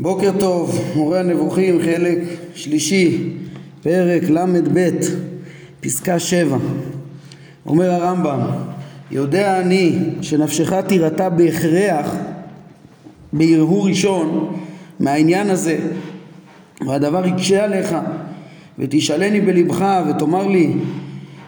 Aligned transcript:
בוקר 0.00 0.30
טוב, 0.40 0.80
מורה 0.96 1.20
הנבוכים, 1.20 1.78
חלק 1.82 2.18
שלישי, 2.54 3.30
פרק 3.82 4.22
ל"ב, 4.22 4.90
פסקה 5.80 6.18
שבע. 6.18 6.56
אומר 7.66 7.90
הרמב"ם, 7.90 8.40
יודע 9.10 9.60
אני 9.60 9.98
שנפשך 10.22 10.72
תירתע 10.72 11.28
בהכרח 11.28 12.14
בהרהור 13.32 13.86
ראשון 13.88 14.56
מהעניין 15.00 15.50
הזה 15.50 15.78
והדבר 16.86 17.26
יקשה 17.26 17.64
עליך 17.64 17.96
ותשאלני 18.78 19.40
בלבך 19.40 19.84
ותאמר 20.10 20.46
לי 20.46 20.72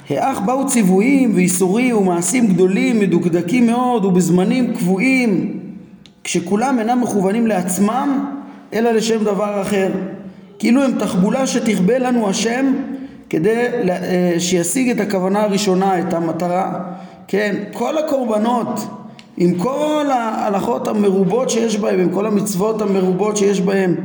האך 0.09 0.41
באו 0.41 0.67
ציוויים 0.67 1.33
ואיסורים 1.35 1.97
ומעשים 1.97 2.47
גדולים 2.47 3.01
מדוקדקים 3.01 3.67
מאוד 3.67 4.05
ובזמנים 4.05 4.75
קבועים 4.75 5.61
כשכולם 6.25 6.79
אינם 6.79 7.01
מכוונים 7.01 7.47
לעצמם 7.47 8.40
אלא 8.75 8.91
לשם 8.91 9.25
דבר 9.25 9.63
אחר. 9.63 9.89
כאילו 10.59 10.83
הם 10.83 10.93
תחבולה 10.99 11.47
שתכבה 11.47 11.99
לנו 11.99 12.29
השם 12.29 12.75
כדי 13.31 13.67
אה, 13.91 14.35
שישיג 14.39 14.91
את 14.91 15.01
הכוונה 15.01 15.43
הראשונה, 15.43 15.99
את 15.99 16.13
המטרה. 16.13 16.81
כן, 17.29 17.57
כל 17.73 17.99
הקורבנות 17.99 18.81
עם 19.37 19.55
כל 19.55 20.07
ההלכות 20.11 20.89
המרובות 20.89 21.51
שיש 21.51 21.77
בהם, 21.77 22.01
עם 22.01 22.09
כל 22.11 22.27
המצוות 22.27 22.83
המרובות 22.83 23.37
שיש 23.37 23.61
בהם 23.61 23.97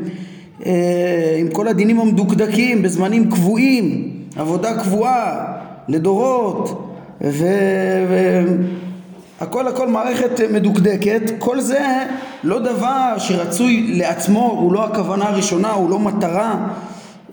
אה, 0.66 1.38
עם 1.40 1.48
כל 1.48 1.68
הדינים 1.68 2.00
המדוקדקים 2.00 2.82
בזמנים 2.82 3.32
קבועים, 3.32 4.12
עבודה 4.36 4.84
קבועה 4.84 5.46
לדורות 5.88 6.90
ו... 7.22 7.46
ו... 8.10 8.42
הכל 9.46 9.68
הכל 9.68 9.88
מערכת 9.88 10.42
מדוקדקת, 10.52 11.22
כל 11.40 11.62
זה 11.62 12.04
לא 12.44 12.60
דבר 12.60 13.16
שרצוי 13.18 13.88
לעצמו, 13.98 14.58
הוא 14.60 14.74
לא 14.74 14.84
הכוונה 14.84 15.26
הראשונה, 15.26 15.72
הוא 15.72 15.90
לא 15.90 16.00
מטרה, 16.00 16.68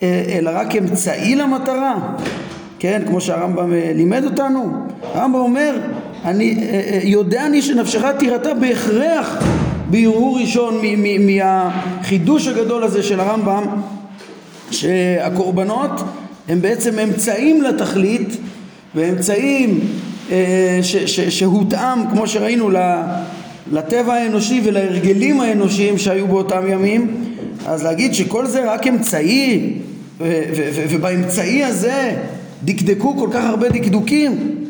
אה, 0.02 0.24
אלא 0.28 0.50
רק 0.54 0.76
אמצעי 0.76 1.34
למטרה, 1.34 1.94
כן, 2.78 3.02
כמו 3.06 3.20
שהרמב"ם 3.20 3.72
אה, 3.72 3.92
לימד 3.94 4.24
אותנו. 4.24 4.72
הרמב"ם 5.14 5.40
אומר, 5.40 5.76
אני, 6.24 6.58
אה, 6.62 7.00
יודע 7.02 7.46
אני 7.46 7.62
שנפשך 7.62 8.04
תירתע 8.18 8.54
בהכרח 8.54 9.44
בהרהור 9.90 10.38
ראשון 10.38 10.80
מהחידוש 11.20 12.46
הגדול 12.48 12.84
הזה 12.84 13.02
של 13.02 13.20
הרמב"ם, 13.20 13.64
שהקורבנות 14.70 15.90
הם 16.48 16.62
בעצם 16.62 16.98
אמצעים 16.98 17.62
לתכלית 17.62 18.36
ואמצעים 18.94 19.80
אה, 20.30 20.80
שהותאם 21.28 22.10
כמו 22.10 22.26
שראינו 22.26 22.70
לטבע 23.72 24.14
האנושי 24.14 24.60
ולהרגלים 24.64 25.40
האנושיים 25.40 25.98
שהיו 25.98 26.28
באותם 26.28 26.62
ימים. 26.68 27.24
אז 27.66 27.84
להגיד 27.84 28.14
שכל 28.14 28.46
זה 28.46 28.72
רק 28.72 28.86
אמצעי 28.86 29.72
ובאמצעי 30.90 31.64
הזה 31.64 32.16
דקדקו 32.64 33.16
כל 33.16 33.28
כך 33.32 33.44
הרבה 33.44 33.68
דקדוקים? 33.68 34.62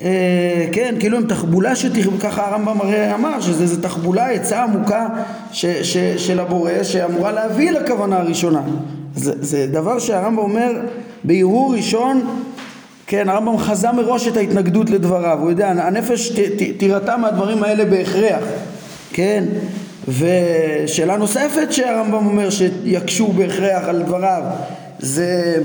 אה, 0.00 0.66
כן, 0.72 0.94
כאילו 1.00 1.16
הם 1.16 1.26
תחבולה 1.26 1.76
שתכבו, 1.76 2.18
ככה 2.20 2.46
הרמב"ם 2.46 2.80
הרי 2.80 3.14
אמר 3.14 3.40
שזה 3.40 3.82
תחבולה, 3.82 4.30
עצה 4.30 4.62
עמוקה 4.62 5.06
ש, 5.52 5.66
ש, 5.66 5.96
של 5.96 6.40
הבורא 6.40 6.82
שאמורה 6.82 7.32
להביא 7.32 7.70
לכוונה 7.70 8.16
הראשונה. 8.18 8.62
זה, 9.14 9.32
זה 9.40 9.66
דבר 9.66 9.98
שהרמב"ם 9.98 10.38
אומר 10.38 10.72
בהרהור 11.24 11.74
ראשון 11.74 12.40
כן, 13.06 13.28
הרמב"ם 13.28 13.58
חזה 13.58 13.92
מראש 13.92 14.28
את 14.28 14.36
ההתנגדות 14.36 14.90
לדבריו, 14.90 15.38
הוא 15.40 15.50
יודע, 15.50 15.68
הנפש 15.68 16.32
תירתע 16.78 17.16
מהדברים 17.16 17.62
האלה 17.62 17.84
בהכרח, 17.84 18.44
כן? 19.12 19.44
ושאלה 20.08 21.16
נוספת 21.16 21.72
שהרמב"ם 21.72 22.26
אומר 22.26 22.50
שיקשו 22.50 23.26
בהכרח 23.26 23.88
על 23.88 24.02
דבריו 24.02 24.42
זה 24.98 25.56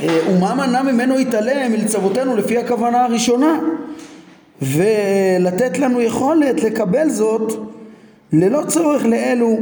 אה, 0.00 0.18
ומה 0.30 0.54
מנע 0.54 0.82
ממנו 0.82 1.20
יתעלם 1.20 1.72
מלצוותינו 1.72 2.36
לפי 2.36 2.58
הכוונה 2.58 3.04
הראשונה? 3.04 3.58
ולתת 4.62 5.78
לנו 5.78 6.00
יכולת 6.00 6.62
לקבל 6.62 7.08
זאת 7.08 7.52
ללא 8.32 8.62
צורך 8.66 9.04
לאלו 9.04 9.58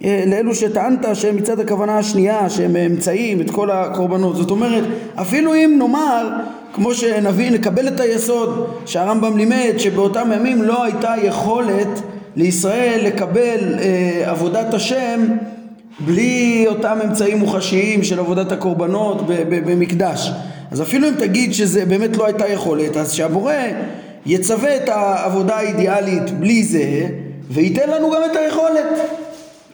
לאלו 0.00 0.54
שטענת 0.54 1.06
שהם 1.14 1.36
מצד 1.36 1.60
הכוונה 1.60 1.98
השנייה 1.98 2.50
שהם 2.50 2.76
אמצעים 2.76 3.40
את 3.40 3.50
כל 3.50 3.70
הקורבנות. 3.70 4.36
זאת 4.36 4.50
אומרת 4.50 4.84
אפילו 5.14 5.54
אם 5.54 5.76
נאמר 5.78 6.28
כמו 6.72 6.94
שנביא 6.94 7.50
נקבל 7.50 7.88
את 7.88 8.00
היסוד 8.00 8.66
שהרמב"ם 8.86 9.36
לימד 9.36 9.72
שבאותם 9.78 10.30
ימים 10.34 10.62
לא 10.62 10.84
הייתה 10.84 11.14
יכולת 11.22 12.00
לישראל 12.36 13.00
לקבל 13.06 13.74
אה, 13.78 14.30
עבודת 14.30 14.74
השם 14.74 15.20
בלי 16.00 16.64
אותם 16.68 16.98
אמצעים 17.04 17.38
מוחשיים 17.38 18.04
של 18.04 18.18
עבודת 18.18 18.52
הקורבנות 18.52 19.22
במקדש. 19.50 20.30
אז 20.70 20.82
אפילו 20.82 21.08
אם 21.08 21.14
תגיד 21.18 21.54
שזה 21.54 21.84
באמת 21.84 22.16
לא 22.16 22.26
הייתה 22.26 22.48
יכולת 22.48 22.96
אז 22.96 23.12
שהבורא 23.12 23.52
יצווה 24.26 24.76
את 24.76 24.88
העבודה 24.88 25.56
האידיאלית 25.56 26.30
בלי 26.30 26.62
זה 26.62 27.06
וייתן 27.50 27.90
לנו 27.90 28.10
גם 28.10 28.20
את 28.30 28.36
היכולת 28.36 28.86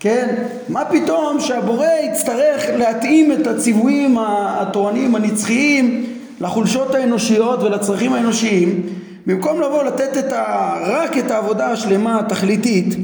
כן? 0.03 0.35
מה 0.69 0.85
פתאום 0.85 1.41
שהבורא 1.41 1.87
יצטרך 1.87 2.63
להתאים 2.79 3.33
את 3.33 3.47
הציוויים 3.47 4.17
התורניים 4.21 5.15
הנצחיים 5.15 6.07
לחולשות 6.41 6.95
האנושיות 6.95 7.63
ולצרכים 7.63 8.13
האנושיים 8.13 8.83
במקום 9.27 9.61
לבוא 9.61 9.83
לתת 9.83 10.19
את 10.19 10.33
ה... 10.33 10.75
רק 10.87 11.19
את 11.19 11.31
העבודה 11.31 11.71
השלמה 11.71 12.19
התכליתית 12.19 12.97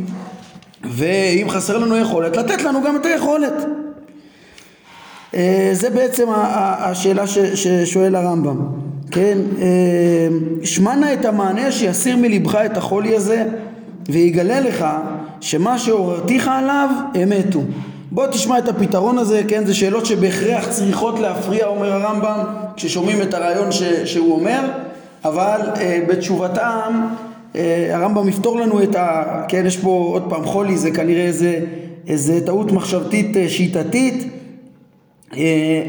ואם 0.84 1.46
חסר 1.48 1.78
לנו 1.78 1.96
יכולת 1.96 2.36
לתת 2.36 2.62
לנו 2.62 2.82
גם 2.82 2.96
את 2.96 3.06
היכולת 3.06 3.54
אה, 5.34 5.70
זה 5.72 5.90
בעצם 5.90 6.26
השאלה 6.30 7.26
ששואל 7.54 8.14
הרמב"ם 8.14 8.56
כן 9.10 9.38
אה, 9.60 10.28
שמע 10.64 11.12
את 11.12 11.24
המענה 11.24 11.72
שיסיר 11.72 12.16
מלבך 12.16 12.54
את 12.54 12.76
החולי 12.76 13.16
הזה 13.16 13.44
ויגלה 14.08 14.60
לך 14.60 14.86
שמה 15.40 15.78
שהורתיך 15.78 16.48
עליו 16.48 16.88
אמת 17.22 17.54
הוא. 17.54 17.64
בוא 18.10 18.26
תשמע 18.26 18.58
את 18.58 18.68
הפתרון 18.68 19.18
הזה, 19.18 19.42
כן, 19.48 19.66
זה 19.66 19.74
שאלות 19.74 20.06
שבהכרח 20.06 20.68
צריכות 20.70 21.18
להפריע, 21.18 21.66
אומר 21.66 21.92
הרמב"ם, 21.92 22.44
כששומעים 22.76 23.22
את 23.22 23.34
הרעיון 23.34 23.72
ש, 23.72 23.82
שהוא 23.82 24.32
אומר, 24.34 24.60
אבל 25.24 25.60
אה, 25.76 26.00
בתשובתם 26.08 27.06
אה, 27.56 27.90
הרמב"ם 27.96 28.28
יפתור 28.28 28.60
לנו 28.60 28.82
את 28.82 28.94
ה... 28.94 29.22
כן, 29.48 29.66
יש 29.66 29.76
פה 29.76 30.10
עוד 30.12 30.24
פעם 30.28 30.44
חולי, 30.44 30.76
זה 30.76 30.90
כנראה 30.90 31.22
איזה, 31.26 31.60
איזה 32.08 32.46
טעות 32.46 32.72
מחשבתית 32.72 33.36
אה, 33.36 33.48
שיטתית, 33.48 34.28
אה, 35.36 35.38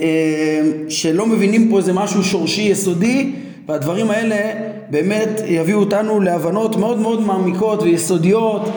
אה, 0.02 0.62
שלא 0.90 1.26
מבינים 1.26 1.70
פה 1.70 1.78
איזה 1.78 1.94
משהו 1.94 2.24
שורשי 2.24 2.62
יסודי, 2.62 3.32
והדברים 3.68 4.12
האלה 4.12 4.36
באמת 4.90 5.42
יביאו 5.46 5.80
אותנו 5.80 6.20
להבנות 6.20 6.76
מאוד 6.76 7.00
מאוד 7.00 7.22
מעמיקות 7.22 7.84
ויסודיות 7.84 8.70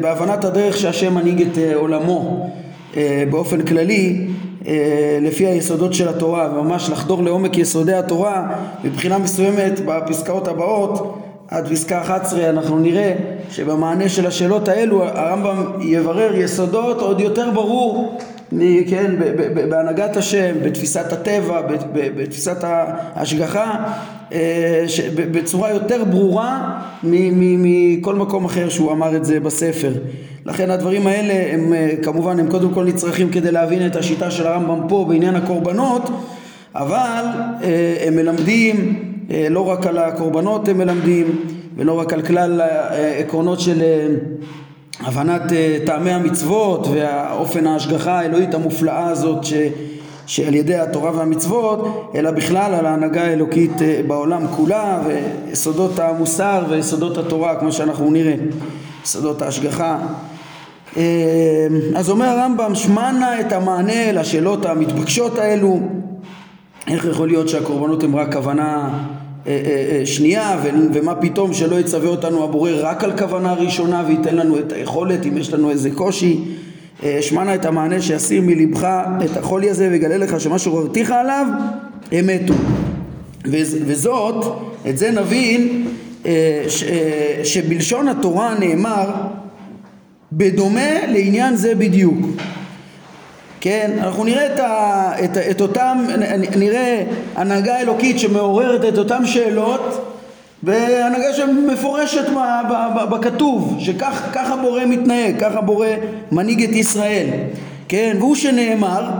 בהבנת 0.00 0.44
הדרך 0.44 0.76
שהשם 0.76 1.14
מנהיג 1.14 1.42
את 1.42 1.58
אה, 1.58 1.74
עולמו 1.74 2.50
אה, 2.96 3.24
באופן 3.30 3.62
כללי 3.62 4.26
אה, 4.66 5.18
לפי 5.22 5.46
היסודות 5.46 5.94
של 5.94 6.08
התורה 6.08 6.48
וממש 6.54 6.90
לחדור 6.90 7.22
לעומק 7.22 7.58
יסודי 7.58 7.94
התורה 7.94 8.48
מבחינה 8.84 9.18
מסוימת 9.18 9.80
בפסקאות 9.86 10.48
הבאות 10.48 11.18
עד 11.48 11.68
פסקה 11.68 12.00
11 12.02 12.50
אנחנו 12.50 12.78
נראה 12.78 13.14
שבמענה 13.50 14.08
של 14.08 14.26
השאלות 14.26 14.68
האלו 14.68 15.04
הרמב"ם 15.04 15.62
יברר 15.80 16.34
יסודות 16.34 17.00
עוד 17.00 17.20
יותר 17.20 17.50
ברור 17.50 18.18
כן, 18.90 19.10
בהנהגת 19.68 20.16
השם, 20.16 20.54
בתפיסת 20.62 21.12
הטבע, 21.12 21.60
בתפיסת 21.92 22.56
ההשגחה, 22.62 23.92
בצורה 25.14 25.70
יותר 25.70 26.04
ברורה 26.04 26.82
מכל 27.02 28.14
מקום 28.14 28.44
אחר 28.44 28.68
שהוא 28.68 28.92
אמר 28.92 29.16
את 29.16 29.24
זה 29.24 29.40
בספר. 29.40 29.92
לכן 30.46 30.70
הדברים 30.70 31.06
האלה 31.06 31.54
הם 31.54 31.72
אה, 31.72 31.90
כמובן 32.02 32.38
הם 32.38 32.50
קודם 32.50 32.70
כל 32.70 32.84
נצרכים 32.84 33.30
כדי 33.30 33.52
להבין 33.52 33.86
את 33.86 33.96
השיטה 33.96 34.30
של 34.30 34.46
הרמב"ם 34.46 34.88
פה 34.88 35.06
בעניין 35.08 35.34
הקורבנות, 35.34 36.10
אבל 36.74 37.24
אה, 37.62 37.96
הם 38.06 38.16
מלמדים 38.16 39.04
לא 39.50 39.68
רק 39.68 39.86
על 39.86 39.98
הקורבנות 39.98 40.68
הם 40.68 40.78
מלמדים 40.78 41.44
ולא 41.76 42.00
רק 42.00 42.12
על 42.12 42.22
כלל 42.22 42.60
העקרונות 42.60 43.60
של 43.60 43.82
הבנת 45.00 45.52
אה, 45.52 45.78
טעמי 45.86 46.10
המצוות 46.10 46.86
והאופן 46.92 47.66
ההשגחה 47.66 48.18
האלוהית 48.18 48.54
המופלאה 48.54 49.08
הזאת 49.08 49.44
ש, 49.44 49.52
שעל 50.26 50.54
ידי 50.54 50.74
התורה 50.74 51.16
והמצוות 51.16 52.10
אלא 52.14 52.30
בכלל 52.30 52.74
על 52.74 52.86
ההנהגה 52.86 53.24
האלוקית 53.24 53.82
אה, 53.82 54.00
בעולם 54.06 54.46
כולה 54.56 55.02
ויסודות 55.06 55.98
המוסר 55.98 56.64
ויסודות 56.70 57.18
התורה 57.18 57.60
כמו 57.60 57.72
שאנחנו 57.72 58.10
נראה 58.10 58.34
יסודות 59.04 59.42
ההשגחה. 59.42 59.98
אה, 60.96 61.02
אז 61.96 62.10
אומר 62.10 62.26
הרמב"ם 62.26 62.74
שמענה 62.74 63.40
את 63.40 63.52
המענה 63.52 64.12
לשאלות 64.12 64.66
המתבקשות 64.66 65.38
האלו. 65.38 65.80
איך 66.88 67.04
יכול 67.04 67.28
להיות 67.28 67.48
שהקורבנות 67.48 68.02
הם 68.02 68.16
רק 68.16 68.32
כוונה 68.32 68.98
שנייה 70.04 70.60
ומה 70.92 71.14
פתאום 71.14 71.52
שלא 71.52 71.76
יצווה 71.76 72.08
אותנו 72.08 72.44
הבורא 72.44 72.70
רק 72.80 73.04
על 73.04 73.18
כוונה 73.18 73.52
ראשונה 73.52 74.04
וייתן 74.06 74.36
לנו 74.36 74.58
את 74.58 74.72
היכולת 74.72 75.26
אם 75.26 75.36
יש 75.36 75.52
לנו 75.52 75.70
איזה 75.70 75.90
קושי 75.90 76.40
שמענה 77.20 77.54
את 77.54 77.64
המענה 77.64 78.00
שיסיר 78.00 78.42
מלבך 78.42 78.88
את 79.24 79.36
החולי 79.36 79.70
הזה 79.70 79.88
ויגלה 79.90 80.16
לך 80.16 80.40
שמה 80.40 80.58
שעוררתיך 80.58 81.10
עליו 81.10 81.46
הם 82.12 82.26
מתו. 82.26 82.54
וזאת, 83.86 84.44
את 84.88 84.98
זה 84.98 85.10
נבין 85.10 85.88
שבלשון 87.44 88.08
התורה 88.08 88.54
נאמר 88.58 89.10
בדומה 90.32 91.06
לעניין 91.08 91.56
זה 91.56 91.74
בדיוק. 91.74 92.26
כן, 93.60 93.90
אנחנו 93.98 94.24
נראה 94.24 94.54
את, 94.54 94.60
ה, 94.60 95.12
את, 95.24 95.36
את 95.36 95.60
אותם, 95.60 96.06
נראה 96.56 97.04
הנהגה 97.34 97.80
אלוקית 97.80 98.18
שמעוררת 98.18 98.84
את 98.94 98.98
אותן 98.98 99.26
שאלות 99.26 100.11
בהנהגה 100.62 101.32
שמפורשת 101.32 102.24
בכתוב, 103.10 103.76
שככה 103.78 104.56
בורא 104.62 104.84
מתנהג, 104.84 105.40
ככה 105.40 105.60
בורא 105.60 105.88
מנהיג 106.32 106.62
את 106.62 106.76
ישראל, 106.76 107.26
כן, 107.88 108.16
והוא 108.18 108.34
שנאמר 108.34 109.10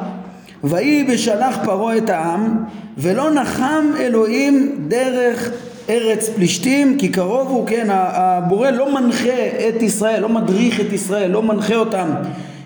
ויהי 0.65 1.05
בשלח 1.05 1.59
פרעה 1.65 1.97
את 1.97 2.11
העם 2.11 2.65
ולא 2.99 3.31
נחם 3.31 3.85
אלוהים 4.01 4.77
דרך 4.89 5.51
ארץ 5.89 6.29
פלישתים 6.29 6.99
כי 6.99 7.09
קרוב 7.09 7.49
הוא, 7.49 7.67
כן, 7.67 7.87
הבורא 7.91 8.71
לא 8.71 8.95
מנחה 8.95 9.47
את 9.69 9.83
ישראל, 9.83 10.21
לא 10.21 10.29
מדריך 10.29 10.81
את 10.81 10.93
ישראל, 10.93 11.31
לא 11.31 11.43
מנחה 11.43 11.75
אותם 11.75 12.09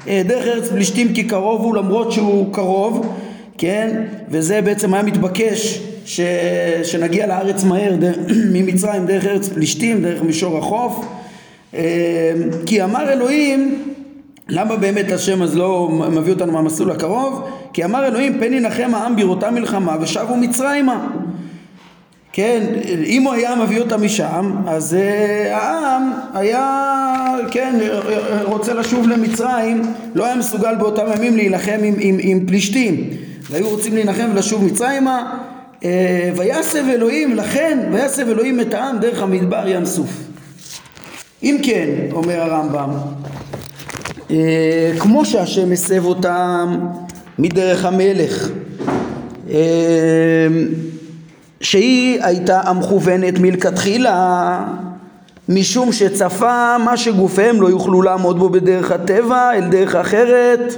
אה, 0.09 0.23
דרך 0.27 0.47
ארץ 0.47 0.69
פלישתים 0.69 1.15
כי 1.15 1.25
קרוב 1.25 1.61
הוא 1.61 1.77
למרות 1.77 2.13
שהוא 2.13 2.55
קרוב, 2.55 3.17
כן, 3.59 4.03
וזה 4.29 4.61
בעצם 4.63 4.95
היה 4.95 5.03
מתבקש 5.03 5.81
ש... 6.07 6.21
שנגיע 6.83 7.27
לארץ 7.27 7.65
מהר 7.65 7.97
דר... 7.97 8.13
ממצרים 8.55 9.07
דרך 9.07 9.27
ארץ 9.27 9.49
פלישתים, 9.49 10.03
דרך 10.03 10.23
מישור 10.23 10.59
החוף, 10.59 11.07
אה, 11.75 12.33
כי 12.67 12.85
אמר 12.85 13.13
אלוהים 13.13 13.83
למה 14.49 14.77
באמת 14.77 15.13
השם 15.13 15.43
אז 15.43 15.57
לא 15.57 15.89
מביא 16.13 16.33
אותנו 16.33 16.53
מהמסלול 16.53 16.91
הקרוב? 16.91 17.49
כי 17.73 17.85
אמר 17.85 18.07
אלוהים 18.07 18.41
פן 18.41 18.53
ינחם 18.53 18.95
העם 18.95 19.17
בראותה 19.17 19.51
מלחמה 19.51 19.97
ושבו 20.01 20.37
מצרימה. 20.37 21.07
כן, 22.33 22.63
אם 23.07 23.23
הוא 23.23 23.33
היה 23.33 23.57
מביא 23.57 23.81
אותם 23.81 24.05
משם, 24.05 24.57
אז 24.67 24.97
uh, 24.97 25.55
העם 25.55 26.13
היה, 26.35 27.35
כן, 27.51 27.79
רוצה 28.43 28.75
לשוב 28.75 29.09
למצרים, 29.09 29.83
לא 30.15 30.25
היה 30.25 30.37
מסוגל 30.37 30.75
באותם 30.75 31.05
ימים 31.17 31.37
להילחם 31.37 31.79
עם, 31.83 31.95
עם, 31.99 32.17
עם 32.21 32.47
פלישתים, 32.47 33.11
והיו 33.51 33.69
רוצים 33.69 33.95
להילחם 33.95 34.29
ולשוב 34.33 34.65
מצרימה, 34.65 35.39
ויסב 36.37 36.85
אלוהים, 36.89 37.35
לכן 37.35 37.89
ויסב 37.93 38.29
אלוהים 38.29 38.61
את 38.61 38.75
העם 38.75 38.99
דרך 38.99 39.23
המדבר 39.23 39.69
ים 39.69 39.87
סוף. 39.87 40.11
אם 41.43 41.59
כן, 41.63 41.89
אומר 42.13 42.41
הרמב"ם, 42.41 42.91
uh, 44.29 44.33
כמו 44.99 45.25
שהשם 45.25 45.73
הסב 45.73 46.05
אותם 46.05 46.79
מדרך 47.39 47.85
המלך, 47.85 48.49
uh, 49.49 49.53
שהיא 51.61 52.19
הייתה 52.23 52.61
המכוונת 52.61 53.39
מלכתחילה 53.39 54.65
משום 55.49 55.93
שצפה 55.93 56.79
מה 56.79 56.97
שגופיהם 56.97 57.63
לא 57.63 57.69
יוכלו 57.69 58.03
לעמוד 58.03 58.39
בו 58.39 58.49
בדרך 58.49 58.93
הטבע 58.93 59.53
אל 59.55 59.69
דרך 59.71 59.95
אחרת 59.95 60.75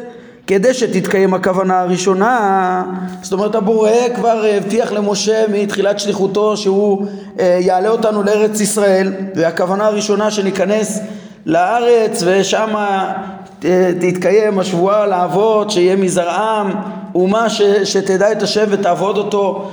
כדי 0.49 0.75
שתתקיים 0.75 1.35
הכוונה 1.35 1.81
הראשונה 1.81 2.83
זאת 3.23 3.33
אומרת 3.33 3.55
הבורא 3.55 3.91
כבר 4.17 4.45
הבטיח 4.56 4.93
למשה 4.93 5.45
מתחילת 5.53 5.99
שליחותו 5.99 6.56
שהוא 6.56 7.06
אה, 7.41 7.59
יעלה 7.61 7.89
אותנו 7.89 8.23
לארץ 8.23 8.61
ישראל 8.61 9.12
והכוונה 9.35 9.87
הראשונה 9.87 10.31
שניכנס 10.31 11.00
לארץ 11.47 12.23
ושם 12.27 12.69
אה, 12.77 13.93
תתקיים 14.00 14.59
השבועה 14.59 15.06
לאבות 15.06 15.71
שיהיה 15.71 15.97
מזרעם 15.97 16.71
אומה 17.15 17.50
ש, 17.50 17.62
שתדע 17.62 18.33
את 18.33 18.43
השם 18.43 18.65
ותעבוד 18.71 19.19
אותו 19.19 19.71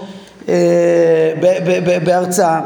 אה, 0.50 1.33
בארצה 2.04 2.60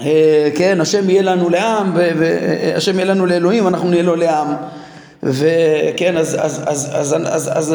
אה, 0.00 0.48
כן, 0.54 0.80
השם 0.80 1.10
יהיה 1.10 1.22
לנו 1.22 1.50
לעם, 1.50 1.92
והשם 1.94 2.94
יהיה 2.94 3.04
לנו 3.04 3.26
לאלוהים, 3.26 3.64
ואנחנו 3.64 3.88
נהיה 3.90 4.02
לו 4.02 4.16
לעם. 4.16 4.46
וכן, 5.22 6.16
אז, 6.16 6.36
אז, 6.40 6.64
אז, 6.66 6.88
אז, 6.94 7.14
אז, 7.26 7.50
אז 7.54 7.74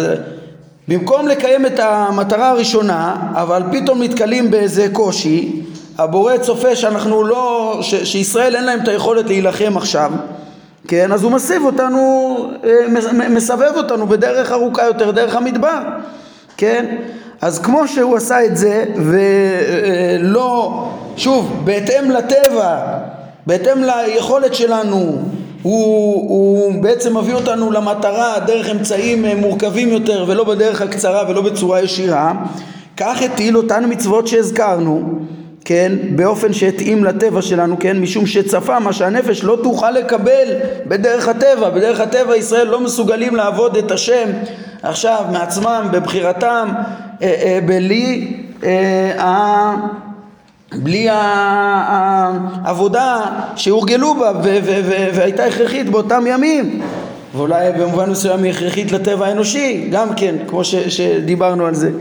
במקום 0.88 1.28
לקיים 1.28 1.66
את 1.66 1.80
המטרה 1.80 2.50
הראשונה, 2.50 3.16
אבל 3.34 3.64
פתאום 3.72 4.04
נתקלים 4.04 4.52
באיזה 4.52 4.88
קושי, 4.94 5.62
הבורא 5.98 6.38
צופה 6.38 6.76
שאנחנו 6.76 7.24
לא, 7.24 7.78
ש, 7.82 7.96
שישראל 7.96 8.56
אין 8.56 8.64
להם 8.64 8.80
את 8.84 8.88
היכולת 8.88 9.26
להילחם 9.26 9.78
עכשיו, 9.78 10.12
כן, 10.88 11.12
אז 11.12 11.24
הוא 11.24 11.32
מסב 11.32 11.66
אותנו, 11.66 12.38
אה, 12.64 13.30
מסבב 13.30 13.72
אותנו 13.76 14.08
בדרך 14.08 14.52
ארוכה 14.52 14.86
יותר, 14.86 15.12
דרך 15.12 15.36
המדבר, 15.36 15.80
כן, 16.58 16.96
אז 17.42 17.60
כמו 17.60 17.88
שהוא 17.88 18.18
עשה 18.18 18.46
את 18.46 18.58
זה 18.58 18.86
ולא, 18.96 20.88
שוב, 21.18 21.62
בהתאם 21.64 22.12
לטבע, 22.12 22.98
בהתאם 23.48 23.84
ליכולת 23.84 24.56
שלנו, 24.56 25.22
הוא, 25.62 26.14
הוא 26.30 26.84
בעצם 26.84 27.18
מביא 27.18 27.34
אותנו 27.34 27.72
למטרה 27.72 28.40
דרך 28.40 28.70
אמצעים 28.70 29.26
מורכבים 29.26 29.90
יותר 29.90 30.26
ולא 30.28 30.44
בדרך 30.44 30.82
הקצרה 30.82 31.30
ולא 31.30 31.42
בצורה 31.42 31.82
ישירה, 31.82 32.34
כך 32.98 33.22
הטיל 33.22 33.58
אותן 33.58 33.84
מצוות 33.90 34.28
שהזכרנו, 34.28 35.20
כן, 35.66 35.92
באופן 36.16 36.54
שהתאים 36.54 37.04
לטבע 37.04 37.42
שלנו, 37.42 37.76
כן, 37.80 38.00
משום 38.00 38.26
שצפה 38.26 38.80
מה 38.80 38.94
שהנפש 38.94 39.44
לא 39.44 39.58
תוכל 39.64 39.92
לקבל 39.92 40.48
בדרך 40.86 41.28
הטבע, 41.28 41.70
בדרך 41.70 42.00
הטבע 42.00 42.36
ישראל 42.36 42.68
לא 42.68 42.80
מסוגלים 42.80 43.36
לעבוד 43.36 43.78
את 43.78 43.92
השם 43.92 44.30
עכשיו 44.84 45.26
מעצמם, 45.32 45.88
בבחירתם, 45.92 46.70
אה, 47.22 47.28
אה, 47.28 47.60
בלי 47.66 48.34
אה, 48.64 49.76
בלי 50.74 51.08
העבודה 52.64 53.22
שהורגלו 53.56 54.16
בה 54.16 54.32
והייתה 55.14 55.46
הכרחית 55.46 55.90
באותם 55.90 56.24
ימים. 56.28 56.82
ואולי 57.36 57.72
במובן 57.72 58.10
מסוים 58.10 58.44
היא 58.44 58.52
הכרחית 58.52 58.92
לטבע 58.92 59.28
האנושי 59.28 59.88
גם 59.92 60.08
כן 60.16 60.36
כמו 60.48 60.64
שדיברנו 60.64 61.66
על 61.66 61.74
זה. 61.76 61.92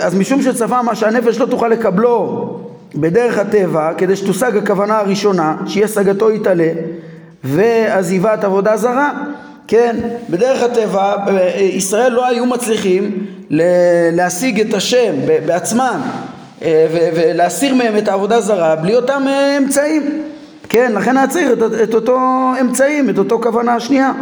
אז 0.00 0.14
משום 0.14 0.42
שצפה 0.42 0.82
מה 0.82 0.94
שהנפש 0.94 1.38
לא 1.38 1.46
תוכל 1.46 1.68
לקבלו 1.68 2.46
בדרך 2.94 3.38
הטבע 3.38 3.92
כדי 3.98 4.16
שתושג 4.16 4.56
הכוונה 4.56 4.98
הראשונה 4.98 5.56
שהיא 5.66 5.84
השגתו 5.84 6.30
יתעלה 6.30 6.68
ועזיבת 7.44 8.44
עבודה 8.44 8.76
זרה. 8.76 9.12
כן, 9.68 9.96
בדרך 10.30 10.62
הטבע 10.62 11.14
ישראל 11.58 12.12
לא 12.12 12.26
היו 12.26 12.46
מצליחים 12.46 13.26
להשיג 14.12 14.60
את 14.60 14.74
השם 14.74 15.12
בעצמם. 15.46 16.00
אה, 16.02 16.29
ולהסיר 16.62 17.74
מהם 17.74 17.98
את 17.98 18.08
העבודה 18.08 18.40
זרה 18.40 18.76
בלי 18.76 18.96
אותם 18.96 19.22
אה, 19.26 19.58
אמצעים. 19.58 20.22
כן, 20.68 20.92
לכן 20.92 21.16
היה 21.16 21.26
צריך 21.26 21.48
את, 21.52 21.62
את 21.82 21.94
אותו 21.94 22.18
אמצעים, 22.60 23.10
את 23.10 23.18
אותו 23.18 23.40
כוונה 23.42 23.74
השנייה 23.74 24.12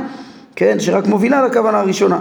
כן, 0.57 0.80
שרק 0.80 1.07
מובילה 1.07 1.47
לכוונה 1.47 1.78
הראשונה. 1.78 2.18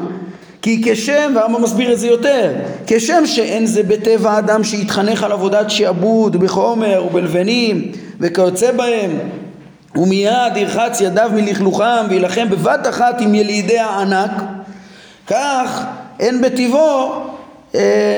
כי 0.61 0.81
כשם, 0.85 1.31
והרמב"ם 1.35 1.63
מסביר 1.63 1.93
את 1.93 1.99
זה 1.99 2.07
יותר, 2.07 2.53
כשם 2.87 3.25
שאין 3.25 3.65
זה 3.65 3.83
בטבע 3.83 4.31
האדם 4.31 4.63
שיתחנך 4.63 5.23
על 5.23 5.31
עבודת 5.31 5.69
שעבוד 5.69 6.35
בחומר 6.35 7.03
ובלבנים 7.05 7.91
וכיוצא 8.19 8.71
בהם 8.71 9.11
ומיד 9.95 10.57
ירחץ 10.57 11.01
ידיו 11.01 11.29
מלכלוכם 11.33 12.05
וילחם 12.09 12.49
בבת 12.49 12.87
אחת 12.89 13.21
עם 13.21 13.35
ילידי 13.35 13.79
הענק 13.79 14.31
כך 15.27 15.85
אין 16.19 16.41
בטבעו 16.41 17.11
אה, 17.11 17.36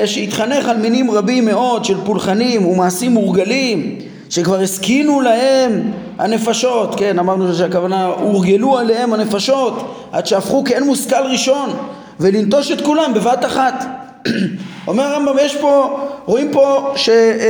שהתחנך 0.04 0.68
על 0.68 0.76
מינים 0.76 1.10
רבים 1.10 1.44
מאוד 1.44 1.84
של 1.84 1.96
פולחנים 2.04 2.66
ומעשים 2.66 3.12
מורגלים 3.12 3.98
שכבר 4.30 4.60
הסכינו 4.60 5.20
להם 5.20 5.92
הנפשות, 6.18 6.94
כן 6.96 7.18
אמרנו 7.18 7.54
שהכוונה 7.54 8.04
הורגלו 8.04 8.78
עליהם 8.78 9.12
הנפשות 9.12 9.94
עד 10.12 10.26
שהפכו 10.26 10.64
כאין 10.64 10.84
מושכל 10.84 11.22
ראשון 11.30 11.70
ולנטוש 12.20 12.70
את 12.70 12.80
כולם 12.80 13.14
בבת 13.14 13.44
אחת. 13.44 13.84
אומר 14.88 15.04
הרמב"ם 15.04 15.36
יש 15.40 15.56
פה, 15.56 16.00
רואים 16.24 16.52
פה 16.52 16.92
שאת 16.96 17.40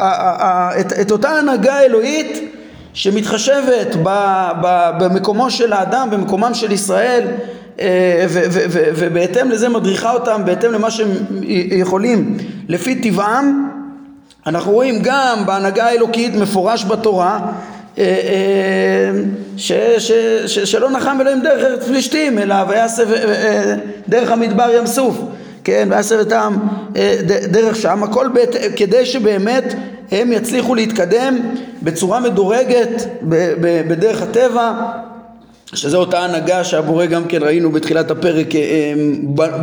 אה, 0.00 0.88
אה, 0.98 1.02
אותה 1.10 1.30
הנהגה 1.30 1.80
אלוהית 1.80 2.52
שמתחשבת 2.94 3.96
במקומו 5.00 5.50
של 5.50 5.72
האדם, 5.72 6.08
במקומם 6.10 6.54
של 6.54 6.72
ישראל 6.72 7.22
אה, 7.22 7.36
ובהתאם 8.94 9.50
לזה 9.50 9.68
מדריכה 9.68 10.12
אותם, 10.12 10.42
בהתאם 10.44 10.72
למה 10.72 10.90
שהם 10.90 11.08
יכולים. 11.70 12.36
לפי 12.68 12.94
טבעם 12.94 13.68
אנחנו 14.46 14.72
רואים 14.72 14.98
גם 15.02 15.42
בהנהגה 15.46 15.84
האלוקית 15.84 16.34
מפורש 16.34 16.84
בתורה 16.84 17.40
אה, 17.98 18.04
אה, 18.04 19.22
ש, 19.56 19.72
ש, 19.98 20.12
ש, 20.46 20.58
שלא 20.58 20.90
נחם 20.90 21.18
אלוהים 21.20 21.42
דרך 21.42 21.64
ארץ 21.64 21.84
פלישתים 21.84 22.38
אלא 22.38 22.54
ויעשה 22.68 23.02
דרך 24.08 24.30
המדבר 24.30 24.70
ים 24.76 24.86
סוף. 24.86 25.18
כן, 25.64 25.88
ויסב 25.90 26.18
את 26.18 26.32
העם 26.32 26.58
אה, 26.96 27.16
דרך 27.50 27.76
שם, 27.76 28.02
הכל 28.02 28.28
בית, 28.28 28.50
כדי 28.76 29.06
שבאמת 29.06 29.74
הם 30.10 30.32
יצליחו 30.32 30.74
להתקדם 30.74 31.38
בצורה 31.82 32.20
מדורגת 32.20 33.06
בדרך 33.88 34.22
הטבע 34.22 34.72
שזה 35.74 35.96
אותה 35.96 36.24
הנהגה 36.24 36.64
שהבורא 36.64 37.06
גם 37.06 37.24
כן 37.24 37.42
ראינו 37.42 37.72
בתחילת 37.72 38.10
הפרק 38.10 38.54
אה, 38.54 38.94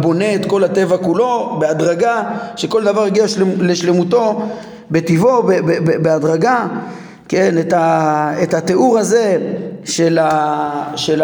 בונה 0.01 0.35
את 0.35 0.45
כל 0.45 0.63
הטבע 0.63 0.97
כולו 0.97 1.57
בהדרגה 1.59 2.23
שכל 2.55 2.83
דבר 2.83 3.07
יגיע 3.07 3.25
לשלמותו 3.59 4.41
בטבעו 4.91 5.43
בהדרגה. 6.01 6.67
כן 7.29 7.57
את, 7.59 7.73
ה, 7.73 8.33
את 8.43 8.53
התיאור 8.53 8.97
הזה 8.99 9.37
של, 9.85 10.17
ה, 10.21 10.93
של 10.95 11.21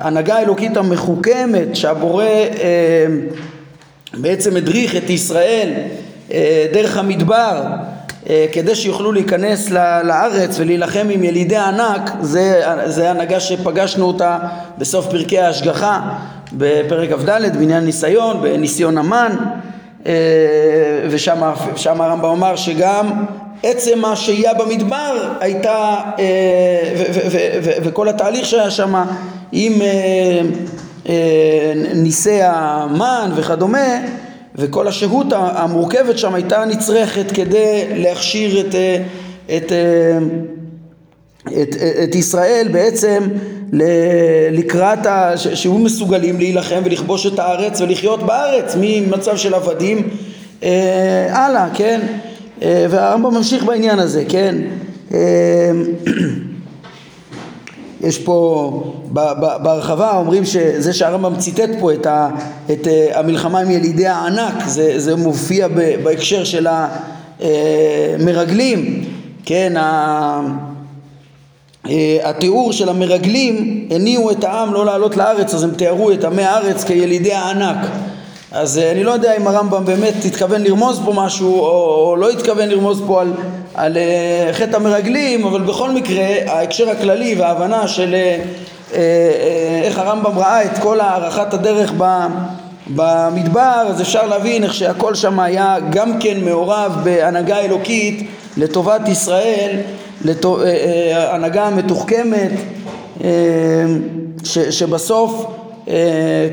ההנהגה 0.00 0.36
האלוקית 0.36 0.76
המחוכמת 0.76 1.76
שהבורא 1.76 2.24
אה, 2.24 3.06
בעצם 4.14 4.56
הדריך 4.56 4.96
את 4.96 5.10
ישראל 5.10 5.72
אה, 6.32 6.66
דרך 6.72 6.96
המדבר 6.96 7.62
אה, 7.64 7.76
כדי 8.52 8.74
שיוכלו 8.74 9.12
להיכנס 9.12 9.70
לארץ 10.04 10.56
ולהילחם 10.58 11.06
עם 11.10 11.24
ילידי 11.24 11.56
ענק 11.56 12.10
זה, 12.20 12.62
זה 12.86 13.10
הנהגה 13.10 13.40
שפגשנו 13.40 14.06
אותה 14.06 14.38
בסוף 14.78 15.06
פרקי 15.06 15.38
ההשגחה 15.38 16.00
בפרק 16.52 17.10
כ"ד 17.10 17.56
בעניין 17.58 17.84
ניסיון, 17.84 18.42
בניסיון 18.42 18.98
המן 18.98 19.36
אה, 20.06 20.12
ושם 21.10 22.00
הרמב"ם 22.00 22.30
אמר 22.30 22.56
שגם 22.56 23.24
עצם 23.62 24.04
השהייה 24.04 24.54
במדבר 24.54 25.32
הייתה 25.40 25.96
וכל 27.82 28.08
התהליך 28.08 28.46
שהיה 28.46 28.70
שם 28.70 28.94
עם 29.52 29.72
ניסי 31.94 32.38
המן 32.42 33.30
וכדומה 33.34 33.88
וכל 34.54 34.88
השהות 34.88 35.26
המורכבת 35.30 36.18
שם 36.18 36.34
הייתה 36.34 36.64
נצרכת 36.64 37.32
כדי 37.32 37.84
להכשיר 37.94 38.60
את, 38.60 38.74
אה, 38.74 39.02
את, 39.56 39.72
אה, 39.72 40.18
את, 41.62 41.76
את 42.04 42.14
ישראל 42.14 42.68
בעצם 42.72 43.22
לקראת, 44.52 45.06
ה, 45.06 45.32
שיהיו 45.36 45.78
מסוגלים 45.78 46.38
להילחם 46.38 46.80
ולכבוש 46.84 47.26
את 47.26 47.38
הארץ 47.38 47.80
ולחיות 47.80 48.22
בארץ 48.22 48.76
ממצב 48.80 49.36
של 49.36 49.54
עבדים 49.54 50.08
אה, 50.62 51.26
הלאה, 51.30 51.68
כן? 51.74 52.00
אה, 52.62 52.86
והרמב"ם 52.90 53.34
ממשיך 53.34 53.64
בעניין 53.64 53.98
הזה, 53.98 54.24
כן? 54.28 54.54
אה, 55.14 55.70
יש 58.00 58.18
פה 58.18 58.72
בהרחבה 59.62 60.16
אומרים 60.16 60.44
שזה 60.44 60.92
שהרמב"ם 60.92 61.36
ציטט 61.36 61.70
פה 61.80 61.92
את, 61.92 62.06
ה, 62.06 62.28
את 62.70 62.88
אה, 62.88 63.18
המלחמה 63.18 63.60
עם 63.60 63.70
ילידי 63.70 64.06
הענק 64.06 64.54
זה, 64.66 64.98
זה 65.00 65.16
מופיע 65.16 65.68
בהקשר 66.02 66.44
של 66.44 66.66
המרגלים 67.40 69.04
כן 69.44 69.76
אה, 69.76 70.40
התיאור 72.24 72.72
של 72.72 72.88
המרגלים 72.88 73.88
הניעו 73.90 74.30
את 74.30 74.44
העם 74.44 74.74
לא 74.74 74.86
לעלות 74.86 75.16
לארץ 75.16 75.54
אז 75.54 75.62
הם 75.62 75.70
תיארו 75.70 76.12
את 76.12 76.24
עמי 76.24 76.42
הארץ 76.42 76.84
כילידי 76.84 77.32
הענק 77.32 77.86
אז 78.54 78.78
אה, 78.78 78.90
אני 78.90 79.04
לא 79.04 79.10
יודע 79.10 79.36
אם 79.36 79.46
הרמב"ם 79.46 79.84
באמת 79.84 80.14
התכוון 80.24 80.62
לרמוז 80.62 81.00
פה 81.04 81.12
משהו 81.14 81.60
או, 81.60 82.10
או 82.10 82.16
לא 82.16 82.30
התכוון 82.30 82.68
לרמוז 82.68 83.02
פה 83.06 83.20
על, 83.20 83.32
על 83.74 83.96
uh, 83.96 84.52
חטא 84.52 84.76
המרגלים, 84.76 85.44
אבל 85.44 85.62
בכל 85.62 85.90
מקרה 85.90 86.24
ההקשר 86.46 86.90
הכללי 86.90 87.34
וההבנה 87.34 87.88
של 87.88 88.14
uh, 88.14 88.94
איך 89.82 89.98
הרמב"ם 89.98 90.38
ראה 90.38 90.64
את 90.64 90.78
כל 90.78 91.00
הארכת 91.00 91.54
הדרך 91.54 91.92
ב, 91.98 92.26
במדבר, 92.86 93.86
אז 93.88 94.00
אפשר 94.00 94.26
להבין 94.26 94.64
איך 94.64 94.74
שהכל 94.74 95.14
שם 95.14 95.40
היה 95.40 95.76
גם 95.90 96.18
כן 96.20 96.44
מעורב 96.44 97.00
בהנהגה 97.04 97.58
אלוקית 97.58 98.30
לטובת 98.56 99.08
ישראל, 99.08 99.76
לטוב, 100.24 100.60
הנהגה 101.14 101.70
מתוחכמת 101.70 102.52
ש, 104.44 104.58
שבסוף 104.58 105.46
אה, 105.46 105.63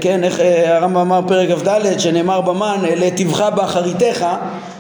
כן, 0.01 0.23
איך 0.23 0.39
אה, 0.39 0.77
הרמב"ם 0.77 0.97
אמר 0.97 1.21
פרק 1.27 1.49
כ"ד 1.49 1.99
שנאמר 1.99 2.41
במן 2.41 2.77
לטבך 2.97 3.41
באחריתך 3.55 4.25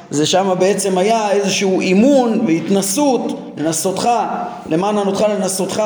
זה 0.09 0.25
שם 0.25 0.53
בעצם 0.59 0.97
היה 0.97 1.31
איזשהו 1.31 1.81
אימון 1.81 2.45
והתנסות 2.47 3.53
לנסותך 3.57 4.09
למען 4.69 4.97
ענותך 4.97 5.25
לנסותך 5.39 5.83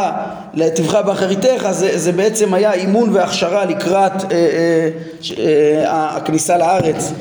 לטבך 0.53 0.95
באחריתך 0.95 1.67
זה, 1.71 1.99
זה 1.99 2.11
בעצם 2.11 2.53
היה 2.53 2.73
אימון 2.73 3.09
והכשרה 3.13 3.65
לקראת 3.65 4.11
אה, 4.23 4.27
אה, 4.31 4.89
אה, 5.37 6.15
הכניסה 6.15 6.57
לארץ. 6.57 7.11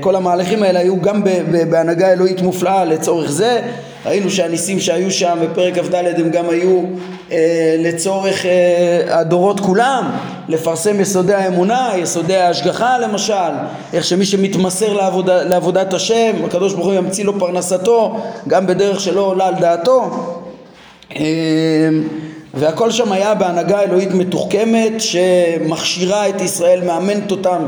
כל 0.00 0.16
המהלכים 0.16 0.62
האלה 0.62 0.78
היו 0.78 1.00
גם 1.00 1.22
בהנהגה 1.70 2.12
אלוהית 2.12 2.42
מופלאה 2.42 2.84
לצורך 2.84 3.30
זה 3.30 3.60
ראינו 4.06 4.30
שהניסים 4.30 4.80
שהיו 4.80 5.10
שם 5.10 5.38
בפרק 5.42 5.78
כ"ד 5.78 5.94
הם 5.94 6.30
גם 6.30 6.48
היו 6.50 6.82
אה, 7.32 7.76
לצורך 7.78 8.46
אה, 8.46 9.18
הדורות 9.20 9.60
כולם, 9.60 10.10
לפרסם 10.48 11.00
יסודי 11.00 11.34
האמונה, 11.34 11.90
יסודי 11.96 12.36
ההשגחה 12.36 12.98
למשל, 12.98 13.52
איך 13.92 14.04
שמי 14.04 14.24
שמתמסר 14.24 14.92
לעבודה, 14.92 15.42
לעבודת 15.42 15.94
השם, 15.94 16.32
הקדוש 16.44 16.74
ברוך 16.74 16.86
הוא 16.86 16.94
ימציא 16.94 17.24
לו 17.24 17.38
פרנסתו, 17.38 18.20
גם 18.48 18.66
בדרך 18.66 19.00
שלא 19.00 19.20
עולה 19.20 19.46
על 19.46 19.54
דעתו. 19.54 20.10
אה, 21.16 21.24
והכל 22.54 22.90
שם 22.90 23.12
היה 23.12 23.34
בהנהגה 23.34 23.80
אלוהית 23.80 24.10
מתוחכמת 24.10 24.92
שמכשירה 24.98 26.28
את 26.28 26.40
ישראל, 26.40 26.84
מאמנת 26.84 27.30
אותם 27.30 27.62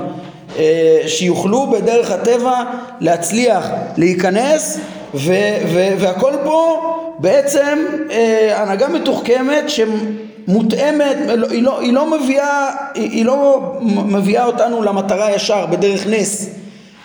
אה, 0.58 0.98
שיוכלו 1.06 1.66
בדרך 1.66 2.10
הטבע 2.10 2.62
להצליח 3.00 3.66
להיכנס 3.96 4.78
ו, 5.14 5.32
ו, 5.66 5.88
והכל 5.98 6.32
פה 6.44 6.80
בעצם 7.18 7.78
אה, 8.10 8.62
הנהגה 8.62 8.88
מתוחכמת 8.88 9.64
שמותאמת, 9.68 11.16
היא 11.50 11.62
לא, 11.62 11.80
היא 11.80 11.92
לא 11.92 12.10
מביאה, 12.10 12.70
היא, 12.94 13.24
לא 13.24 13.62
מביאה 13.84 14.44
אותנו 14.44 14.82
למטרה 14.82 15.34
ישר 15.34 15.66
בדרך 15.66 16.06
נס 16.06 16.50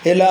אלא, 0.05 0.25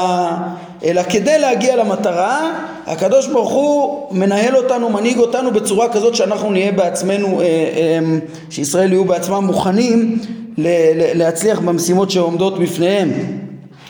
אלא 0.84 1.02
כדי 1.02 1.38
להגיע 1.38 1.76
למטרה 1.76 2.50
הקדוש 2.86 3.26
ברוך 3.26 3.52
הוא 3.52 4.06
מנהל 4.10 4.56
אותנו, 4.56 4.90
מנהיג 4.90 5.18
אותנו 5.18 5.50
בצורה 5.50 5.88
כזאת 5.88 6.14
שאנחנו 6.14 6.50
נהיה 6.50 6.72
בעצמנו, 6.72 7.40
אה, 7.40 7.44
אה, 7.44 7.98
שישראל 8.50 8.92
יהיו 8.92 9.04
בעצמם 9.04 9.44
מוכנים 9.44 10.18
להצליח 11.14 11.58
במשימות 11.58 12.10
שעומדות 12.10 12.58
בפניהם. 12.58 13.12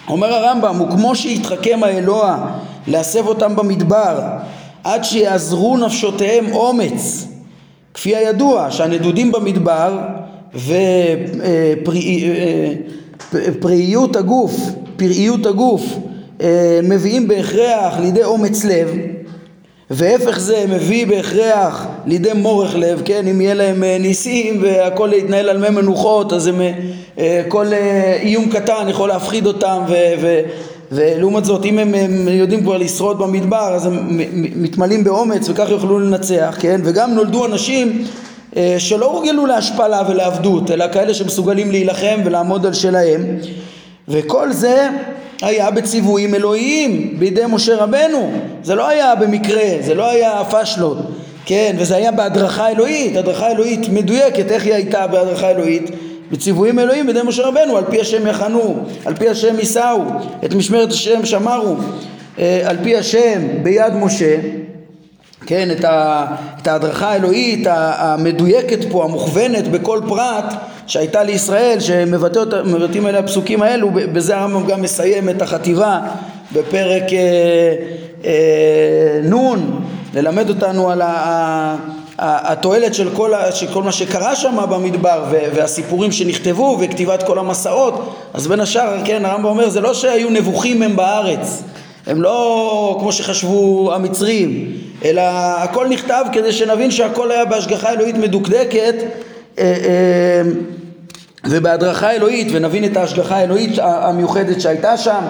אומר 0.09 0.35
הרמב"ם, 0.35 0.81
וכמו 0.81 1.17
שהתחכם 1.17 1.81
האלוה 1.83 2.47
להסב 2.87 3.27
אותם 3.27 3.57
במדבר 3.57 4.21
עד 4.85 5.05
שיעזרו 5.05 5.77
נפשותיהם 5.77 6.53
אומץ. 6.53 7.27
כפי 7.95 8.17
הידוע 8.17 8.71
שהנדודים 8.71 9.33
במדבר 9.33 9.99
ופראיות 13.33 14.17
הגוף, 14.17 14.57
פראיות 14.97 15.47
הגוף 15.47 15.83
אה, 16.43 16.81
מביאים 16.83 17.29
בהכרח 17.29 17.99
לידי 18.01 18.25
אומץ 18.25 18.65
לב 18.65 18.91
והפך 19.91 20.39
זה 20.39 20.65
מביא 20.69 21.07
בהכרח 21.07 21.87
לידי 22.07 22.33
מורך 22.35 22.75
לב, 22.77 23.03
כן, 23.05 23.27
אם 23.27 23.41
יהיה 23.41 23.55
להם 23.55 23.85
אה, 23.85 23.97
ניסים 24.01 24.63
והכל 24.63 25.11
יתנהל 25.13 25.49
על 25.49 25.59
מי 25.59 25.71
מנוחות 25.71 26.33
אז 26.33 26.47
הם, 26.47 26.61
אה, 27.19 27.43
כל 27.49 27.67
איום 28.23 28.49
קטן 28.49 28.87
יכול 28.89 29.09
להפחיד 29.09 29.47
אותם 29.47 29.79
ו, 29.89 30.41
ולעומת 30.93 31.45
זאת 31.45 31.65
אם 31.65 31.79
הם, 31.79 31.95
הם 31.95 32.29
יודעים 32.29 32.63
כבר 32.63 32.77
לשרוד 32.77 33.19
במדבר 33.19 33.75
אז 33.75 33.87
הם 33.87 34.21
מתמלאים 34.63 35.05
באומץ 35.05 35.49
וכך 35.49 35.71
יוכלו 35.71 35.99
לנצח, 35.99 36.57
כן? 36.61 36.81
וגם 36.85 37.15
נולדו 37.15 37.47
אנשים 37.47 38.05
אה, 38.57 38.75
שלא 38.79 39.07
הורגלו 39.07 39.47
להשפלה 39.47 40.03
ולעבדות 40.09 40.71
אלא 40.71 40.85
כאלה 40.93 41.15
שמסוגלים 41.15 41.71
להילחם 41.71 42.21
ולעמוד 42.25 42.67
על 42.67 42.73
שלהם 42.73 43.27
וכל 44.09 44.53
זה 44.53 44.89
היה 45.43 45.71
בציוויים 45.71 46.35
אלוהיים 46.35 47.17
בידי 47.19 47.43
משה 47.49 47.77
רבנו 47.77 48.33
זה 48.63 48.75
לא 48.75 48.89
היה 48.89 49.15
במקרה, 49.15 49.65
זה 49.81 49.95
לא 49.95 50.11
היה 50.11 50.43
פשלות 50.51 50.99
כן, 51.47 51.77
וזה 51.79 51.97
היה 51.97 52.13
בהדרכה 52.13 52.69
אלוהית, 52.69 53.17
הדרכה 53.17 53.51
אלוהית 53.51 53.89
מדויקת, 53.89 54.51
איך 54.51 54.65
היא 54.65 54.75
הייתה 54.75 55.07
בהדרכה 55.07 55.51
אלוהית? 55.51 55.91
בציוויים 56.33 56.79
אלוהים 56.79 57.07
בידי 57.07 57.21
משה 57.25 57.43
רבנו 57.43 57.77
על 57.77 57.85
פי 57.91 58.01
השם 58.01 58.27
יחנו 58.27 58.85
על 59.05 59.15
פי 59.15 59.29
השם 59.29 59.59
יישאו 59.59 60.03
את 60.45 60.55
משמרת 60.55 60.91
השם 60.91 61.25
שמרו 61.25 61.77
אה, 62.39 62.63
על 62.65 62.77
פי 62.83 62.97
השם 62.97 63.63
ביד 63.63 63.95
משה 63.95 64.37
כן, 65.47 65.69
את, 65.71 65.85
ה, 65.85 66.27
את 66.63 66.67
ההדרכה 66.67 67.11
האלוהית 67.11 67.67
המדויקת 67.71 68.79
פה, 68.91 69.05
המוכוונת 69.05 69.69
בכל 69.69 70.01
פרט 70.09 70.55
שהייתה 70.87 71.23
לישראל, 71.23 71.81
שמבטאים 71.81 73.07
אליה 73.07 73.21
הפסוקים 73.21 73.63
האלו, 73.63 73.91
בזה 73.91 74.37
הרמב"ם 74.37 74.67
גם 74.67 74.83
מסיים 74.83 75.29
את 75.29 75.43
החטיבה 75.43 76.01
בפרק 76.53 77.03
אה, 77.13 77.75
אה, 78.25 79.21
נ' 79.31 79.57
ללמד 80.15 80.49
אותנו 80.49 80.91
על 80.91 81.03
התועלת 82.19 82.95
של 82.95 83.09
כל, 83.15 83.33
של 83.55 83.67
כל 83.73 83.83
מה 83.83 83.93
שקרה 83.93 84.37
שם 84.37 84.57
במדבר 84.71 85.25
והסיפורים 85.31 86.13
שנכתבו 86.13 86.79
וכתיבת 86.81 87.23
כל 87.23 87.39
המסעות 87.39 88.15
אז 88.35 88.47
בין 88.47 88.61
השאר, 88.61 88.97
כן, 89.05 89.25
הרמב"ם 89.25 89.47
אומר 89.47 89.69
זה 89.69 89.81
לא 89.81 89.95
שהיו 89.95 90.31
נבוכים 90.31 90.83
הם 90.83 90.97
בארץ. 90.97 91.63
הם 92.07 92.23
לא 92.23 92.97
כמו 93.01 93.13
שחשבו 93.13 93.93
המצרים 93.95 94.73
אלא 95.05 95.23
הכל 95.59 95.89
נכתב 95.89 96.25
כדי 96.33 96.53
שנבין 96.53 96.91
שהכל 96.91 97.31
היה 97.31 97.45
בהשגחה 97.45 97.93
אלוהית 97.93 98.17
מדוקדקת 98.17 98.95
אה, 99.59 99.65
אה, 99.65 100.43
ובהדרכה 101.45 102.11
אלוהית 102.11 102.49
ונבין 102.53 102.85
את 102.85 102.97
ההשגחה 102.97 103.37
האלוהית 103.37 103.79
המיוחדת 103.83 104.61
שהייתה 104.61 104.97
שם 104.97 105.21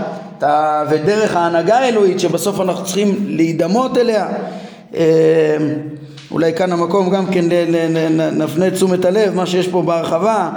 ודרך 0.91 1.37
ההנהגה 1.37 1.79
האלוהית 1.79 2.21
שבסוף 2.21 2.61
אנחנו 2.61 2.85
צריכים 2.85 3.25
להידמות 3.29 3.99
אליה. 3.99 4.29
אה, 4.95 5.57
אולי 6.33 6.53
כאן 6.55 6.73
המקום 6.73 7.11
גם 7.11 7.27
כן 7.27 7.45
נפנה 8.33 8.71
תשומת 8.71 9.05
הלב 9.05 9.35
מה 9.35 9.47
שיש 9.47 9.69
פה 9.69 9.83
בהרחבה 9.83 10.51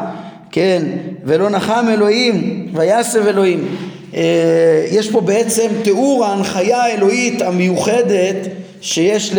כן 0.52 0.82
ולא 1.24 1.50
נחם 1.50 1.86
אלוהים 1.94 2.68
ויסב 2.74 3.28
אלוהים 3.28 3.68
יש 4.92 5.12
פה 5.12 5.22
בעצם 5.22 5.68
תיאור 5.84 6.26
ההנחיה 6.26 6.84
האלוהית 6.84 7.42
המיוחדת 7.42 8.36
שיש, 8.82 9.32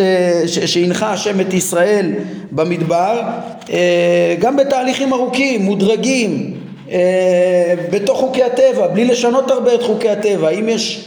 שהנחה 0.65 1.13
השם 1.13 1.41
את 1.41 1.53
ישראל 1.53 2.11
במדבר 2.51 3.21
אה, 3.69 4.35
גם 4.39 4.57
בתהליכים 4.57 5.13
ארוכים, 5.13 5.61
מודרגים 5.61 6.53
אה, 6.91 7.73
בתוך 7.91 8.19
חוקי 8.19 8.43
הטבע, 8.43 8.87
בלי 8.87 9.05
לשנות 9.05 9.51
הרבה 9.51 9.75
את 9.75 9.81
חוקי 9.83 10.09
הטבע. 10.09 10.49
אם 10.49 10.69
יש 10.69 11.05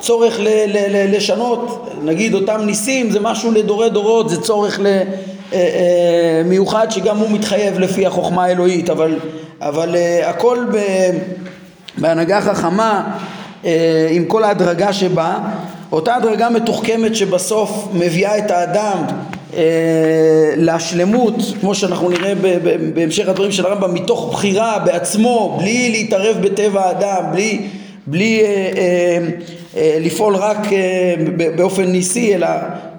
צורך 0.00 0.40
ל- 0.40 0.42
ל- 0.66 0.96
ל- 0.96 1.16
לשנות, 1.16 1.88
נגיד 2.02 2.34
אותם 2.34 2.60
ניסים 2.66 3.10
זה 3.10 3.20
משהו 3.20 3.52
לדורי 3.52 3.90
דורות, 3.90 4.28
זה 4.28 4.40
צורך 4.40 4.80
ל- 4.80 5.02
אה, 5.52 6.42
מיוחד 6.44 6.90
שגם 6.90 7.16
הוא 7.18 7.30
מתחייב 7.30 7.78
לפי 7.78 8.06
החוכמה 8.06 8.44
האלוהית 8.44 8.90
אבל, 8.90 9.16
אבל 9.60 9.96
הכל 10.24 10.58
בהנהגה 11.98 12.40
חכמה 12.40 13.18
עם 14.10 14.24
כל 14.28 14.44
ההדרגה 14.44 14.92
שבה 14.92 15.38
אותה 15.92 16.14
הדרגה 16.14 16.50
מתוחכמת 16.50 17.16
שבסוף 17.16 17.88
מביאה 17.94 18.38
את 18.38 18.50
האדם 18.50 18.98
אה, 19.56 19.62
להשלמות, 20.56 21.34
כמו 21.60 21.74
שאנחנו 21.74 22.10
נראה 22.10 22.32
בהמשך 22.94 23.28
הדברים 23.28 23.52
של 23.52 23.66
הרמב"ם, 23.66 23.94
מתוך 23.94 24.30
בחירה 24.32 24.78
בעצמו, 24.84 25.56
בלי 25.60 25.90
להתערב 25.90 26.36
בטבע 26.40 26.82
האדם, 26.84 27.24
בלי, 27.32 27.68
בלי 28.06 28.40
אה, 28.40 28.46
אה, 28.46 29.28
אה, 29.76 29.98
לפעול 30.00 30.36
רק 30.36 30.72
אה, 30.72 31.14
באופן 31.56 31.82
ניסי, 31.84 32.34
אלא 32.34 32.46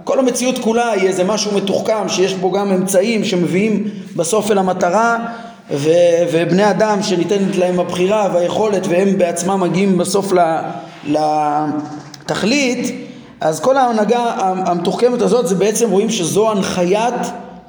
כל 0.04 0.20
המציאות 0.20 0.58
כולה 0.58 0.92
היא 0.92 1.08
איזה 1.08 1.24
משהו 1.24 1.58
מתוחכם 1.58 2.10
שיש 2.10 2.34
בו 2.34 2.52
גם 2.52 2.72
אמצעים 2.72 3.26
שמביאים 3.26 3.88
בסוף 4.16 4.52
אל 4.52 4.58
המטרה 4.58 5.18
ו, 5.72 5.90
ובני 6.32 6.70
אדם 6.70 7.04
שניתנת 7.04 7.56
להם 7.58 7.80
הבחירה 7.80 8.30
והיכולת 8.34 8.88
והם 8.88 9.18
בעצמם 9.18 9.60
מגיעים 9.60 9.98
בסוף 9.98 10.34
ל... 10.34 10.40
ל 11.08 11.18
תכלית, 12.26 12.96
אז 13.42 13.60
כל 13.60 13.78
ההנהגה 13.78 14.34
המתוחכמת 14.40 15.22
הזאת 15.22 15.48
זה 15.48 15.56
בעצם 15.56 15.92
רואים 15.92 16.10
שזו 16.10 16.52
הנחיית 16.52 17.14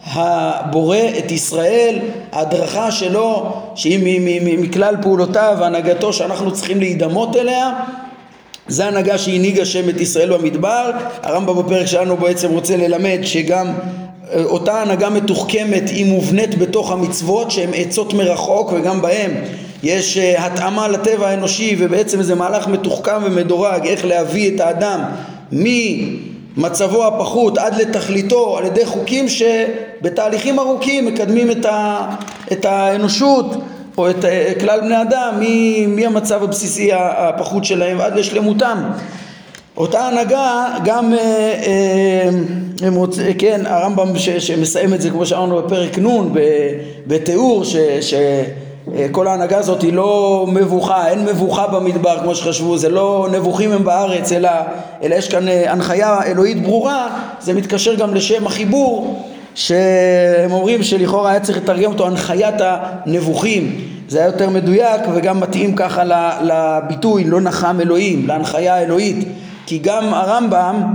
הבורא 0.07 0.99
את 1.19 1.31
ישראל, 1.31 1.99
ההדרכה 2.33 2.91
שלו 2.91 3.53
שהיא 3.75 4.21
מכלל 4.59 4.97
פעולותיו 5.03 5.57
והנהגתו 5.61 6.13
שאנחנו 6.13 6.53
צריכים 6.53 6.79
להידמות 6.79 7.37
אליה 7.37 7.73
זה 8.69 8.87
הנהגה 8.87 9.19
שהנהיג 9.19 9.61
השם 9.61 9.89
את 9.89 10.01
ישראל 10.01 10.37
במדבר. 10.37 10.91
הרמב"ם 11.23 11.59
בפרק 11.59 11.87
שלנו 11.87 12.17
בעצם 12.17 12.51
רוצה 12.51 12.77
ללמד 12.77 13.19
שגם 13.23 13.67
אה, 13.67 14.45
אותה 14.45 14.83
הנהגה 14.83 15.11
מתוחכמת 15.11 15.89
היא 15.89 16.07
מובנית 16.07 16.59
בתוך 16.59 16.93
המצוות 16.93 17.51
שהן 17.51 17.71
עצות 17.75 18.15
מרחוק 18.15 18.73
וגם 18.73 19.03
בהן 19.03 19.31
יש 19.83 20.19
אה, 20.19 20.47
התאמה 20.47 20.89
לטבע 20.89 21.29
האנושי 21.29 21.77
ובעצם 21.79 22.19
איזה 22.19 22.35
מהלך 22.35 22.69
מתוחכם 22.69 23.23
ומדורג 23.25 23.87
איך 23.87 24.05
להביא 24.05 24.55
את 24.55 24.61
האדם 24.61 25.01
ממצבו 26.57 27.07
הפחות 27.07 27.59
עד 27.59 27.75
לתכליתו 27.81 28.59
על 28.59 28.67
ידי 28.67 28.87
חוקים 28.87 29.27
שבתהליכים 29.29 30.59
ארוכים 30.59 31.07
מקדמים 31.07 31.51
את, 31.51 31.65
ה, 31.65 32.07
את 32.53 32.65
האנושות 32.65 33.55
או 33.99 34.11
את 34.11 34.25
אה, 34.25 34.53
כלל 34.61 34.81
בני 34.81 35.03
אדם 35.03 35.41
מהמצב 35.89 36.43
הבסיסי 36.43 36.91
הפחות 36.93 37.65
שלהם 37.65 38.01
עד 38.01 38.19
לשלמותם. 38.19 38.83
אותה 39.77 40.09
הנהגה 40.09 40.67
גם, 40.85 41.15
אה, 41.15 42.31
אה, 42.83 43.35
כן, 43.39 43.61
הרמב"ם 43.67 44.19
שמסיים 44.19 44.95
את 44.95 45.01
זה 45.01 45.11
כמו 45.11 45.27
שאמרנו 45.27 45.63
בפרק 45.63 45.99
נ' 45.99 46.33
בתיאור 47.07 47.65
ש, 47.65 47.77
ש 48.01 48.15
כל 49.11 49.27
ההנהגה 49.27 49.59
הזאת 49.59 49.83
היא 49.83 49.93
לא 49.93 50.45
מבוכה, 50.53 51.09
אין 51.09 51.25
מבוכה 51.25 51.67
במדבר 51.67 52.19
כמו 52.23 52.35
שחשבו, 52.35 52.79
זה 52.79 52.89
לא 52.89 53.29
נבוכים 53.33 53.73
הם 53.73 53.85
בארץ, 53.85 54.33
אלא, 54.33 54.51
אלא 55.03 55.15
יש 55.15 55.29
כאן 55.29 55.49
אה, 55.49 55.73
הנחיה 55.73 56.23
אלוהית 56.27 56.63
ברורה, 56.63 57.09
זה 57.41 57.55
מתקשר 57.55 57.95
גם 57.95 58.15
לשם 58.15 58.47
החיבור, 58.47 59.23
שהם 59.55 60.53
אומרים 60.53 60.83
שלכאורה 60.83 61.31
היה 61.31 61.41
צריך 61.41 61.59
לתרגם 61.59 61.93
אותו 61.93 62.07
הנחיית 62.07 62.55
הנבוכים, 62.59 63.81
זה 64.09 64.19
היה 64.19 64.27
יותר 64.27 64.51
מדויק 64.51 65.01
וגם 65.15 65.41
מתאים 65.41 65.77
ככה 65.77 66.03
לביטוי 66.43 67.25
לא 67.25 67.41
נחם 67.41 67.81
אלוהים, 67.81 68.27
להנחיה 68.27 68.75
האלוהית, 68.75 69.29
כי 69.67 69.79
גם 69.79 70.15
הרמב"ם 70.15 70.95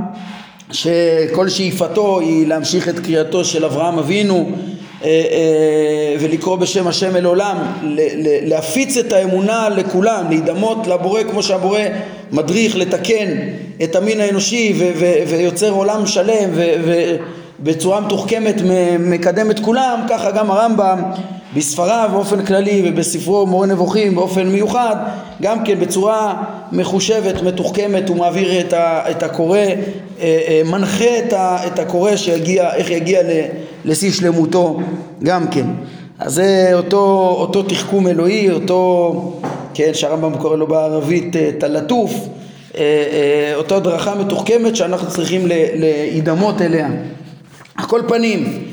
שכל 0.71 1.49
שאיפתו 1.49 2.19
היא 2.19 2.47
להמשיך 2.47 2.89
את 2.89 2.99
קריאתו 2.99 3.45
של 3.45 3.65
אברהם 3.65 3.99
אבינו 3.99 4.35
אה, 4.35 4.41
אה, 4.41 4.78
ולקרוא 6.19 6.55
בשם 6.55 6.87
השם 6.87 7.15
אל 7.15 7.25
עולם, 7.25 7.57
להפיץ 8.43 8.97
את 8.97 9.13
האמונה 9.13 9.69
לכולם, 9.69 10.25
להידמות 10.29 10.87
לבורא 10.87 11.23
כמו 11.23 11.43
שהבורא 11.43 11.81
מדריך 12.31 12.75
לתקן 12.75 13.37
את 13.83 13.95
המין 13.95 14.19
האנושי 14.19 14.73
ויוצר 15.27 15.71
עולם 15.71 16.05
שלם 16.05 16.49
ובצורה 17.61 17.99
מתוחכמת 17.99 18.55
מקדם 18.99 19.51
את 19.51 19.59
כולם, 19.59 19.99
ככה 20.09 20.31
גם 20.31 20.51
הרמב"ם 20.51 21.01
בספריו 21.55 22.09
באופן 22.11 22.45
כללי 22.45 22.83
ובספרו 22.85 23.47
מורה 23.47 23.67
נבוכים 23.67 24.15
באופן 24.15 24.47
מיוחד 24.47 24.95
גם 25.41 25.63
כן 25.63 25.79
בצורה 25.79 26.43
מחושבת, 26.71 27.41
מתוחכמת 27.41 28.09
הוא 28.09 28.17
מעביר 28.17 28.61
את 28.73 29.23
הקורא, 29.23 29.59
אה, 30.19 30.61
מנחה 30.65 31.19
את 31.67 31.79
הקורא 31.79 32.15
שיגיע, 32.15 32.73
איך 32.73 32.89
יגיע 32.89 33.21
לשיא 33.85 34.11
שלמותו 34.11 34.79
גם 35.23 35.47
כן. 35.47 35.65
אז 36.19 36.33
זה 36.33 36.69
אותו, 36.73 37.35
אותו 37.39 37.63
תחכום 37.63 38.07
אלוהי, 38.07 38.51
אותו, 38.51 39.13
כן, 39.73 39.93
שהרמב"ם 39.93 40.37
קורא 40.37 40.55
לו 40.57 40.67
בערבית 40.67 41.35
אה, 41.35 41.49
תלטוף, 41.59 42.11
אה, 42.77 42.81
אה, 42.81 43.55
אותו 43.55 43.75
הדרכה 43.75 44.15
מתוחכמת 44.15 44.75
שאנחנו 44.75 45.07
צריכים 45.09 45.47
להידמות 45.75 46.61
אליה. 46.61 46.89
על 47.79 47.85
כל 47.85 48.01
פנים, 48.07 48.63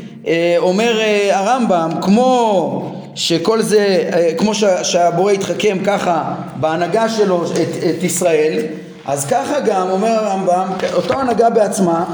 אומר 0.59 0.99
הרמב"ם, 1.31 1.91
כמו 2.03 2.93
שכל 3.15 3.63
זה, 3.63 4.11
כמו 4.39 4.53
שהבורא 4.83 5.33
התחכם 5.33 5.79
ככה 5.85 6.35
בהנהגה 6.61 7.09
שלו 7.09 7.45
את, 7.45 7.85
את 7.99 8.03
ישראל, 8.03 8.59
אז 9.07 9.25
ככה 9.25 9.61
גם, 9.61 9.91
אומר 9.91 10.09
הרמב"ם, 10.09 10.69
אותו 10.95 11.15
הנהגה 11.21 11.51
בעצמה 11.51 12.05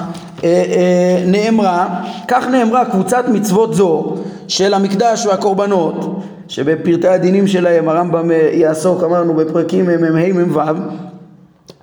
אה, 0.45 0.49
אה, 0.49 1.25
נאמרה, 1.27 2.01
כך 2.29 2.47
נאמרה 2.47 2.85
קבוצת 2.85 3.25
מצוות 3.29 3.75
זו 3.75 4.15
של 4.49 4.75
המקדש 4.75 5.27
והקורבנות, 5.27 6.23
שבפרטי 6.49 7.09
הדינים 7.09 7.47
שלהם 7.47 7.89
הרמב"ם 7.89 8.31
אה, 8.31 8.51
יעסוק, 8.53 9.03
אמרנו 9.03 9.35
בפרקים 9.35 9.85
מ"ה 9.85 10.33
מ"ו, 10.33 10.61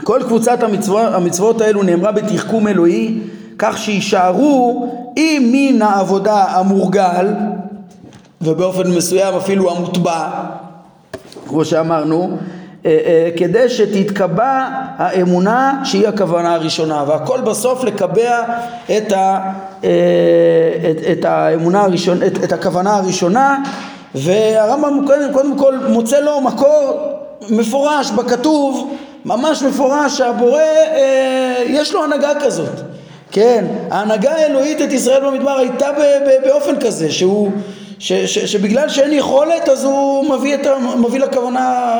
כל 0.03 0.19
קבוצת 0.27 0.63
המצוות, 0.63 1.13
המצוות 1.13 1.61
האלו 1.61 1.83
נאמרה 1.83 2.11
בתחכום 2.11 2.67
אלוהי, 2.67 3.19
כך 3.59 3.77
שיישארו 3.77 4.87
עם 5.15 5.51
מן 5.51 5.81
העבודה 5.81 6.43
המורגל, 6.43 7.27
ובאופן 8.41 8.91
מסוים 8.91 9.33
אפילו 9.35 9.71
המוטבע, 9.71 10.29
כמו 11.47 11.65
שאמרנו, 11.65 12.37
אה, 12.85 12.97
אה, 13.05 13.29
כדי 13.37 13.69
שתתקבע 13.69 14.67
האמונה 14.97 15.81
שהיא 15.83 16.07
הכוונה 16.07 16.53
הראשונה. 16.53 17.03
והכל 17.07 17.41
בסוף 17.41 17.83
לקבע 17.83 18.43
את, 18.97 19.11
ה, 19.11 19.51
אה, 19.83 19.89
את, 20.91 20.97
את 21.11 21.25
האמונה 21.25 21.81
הראשונה, 21.81 22.27
את, 22.27 22.43
את 22.43 22.51
הכוונה 22.51 22.95
הראשונה 22.95 23.63
והרמב"ם 24.15 25.05
קודם, 25.07 25.33
קודם 25.33 25.57
כל 25.57 25.77
מוצא 25.89 26.19
לו 26.19 26.41
מקור 26.41 27.13
מפורש 27.49 28.11
בכתוב 28.11 28.95
ממש 29.25 29.63
מפורש 29.63 30.17
שהבורא 30.17 30.61
יש 31.65 31.93
לו 31.93 32.03
הנהגה 32.03 32.31
כזאת 32.41 32.79
כן 33.39 33.65
ההנהגה 33.91 34.31
האלוהית 34.31 34.81
את 34.81 34.93
ישראל 34.93 35.25
במדבר 35.25 35.51
הייתה 35.51 35.87
באופן 36.43 36.79
כזה 36.79 37.11
שהוא 37.11 37.51
ש, 37.99 38.13
ש, 38.13 38.39
שבגלל 38.39 38.89
שאין 38.89 39.13
יכולת 39.13 39.69
אז 39.69 39.83
הוא 39.83 40.29
מביא, 40.29 40.55
את, 40.55 40.67
מביא 40.97 41.19
לכוונה 41.19 41.97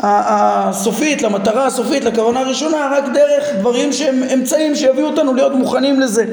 הסופית, 0.00 1.22
למטרה 1.22 1.66
הסופית, 1.66 2.04
לכוונה 2.04 2.40
הראשונה, 2.40 2.90
רק 2.92 3.04
דרך 3.14 3.44
דברים 3.58 3.92
שהם 3.92 4.22
אמצעים 4.34 4.74
שיביאו 4.74 5.06
אותנו 5.06 5.34
להיות 5.34 5.52
מוכנים 5.54 6.00
לזה. 6.00 6.24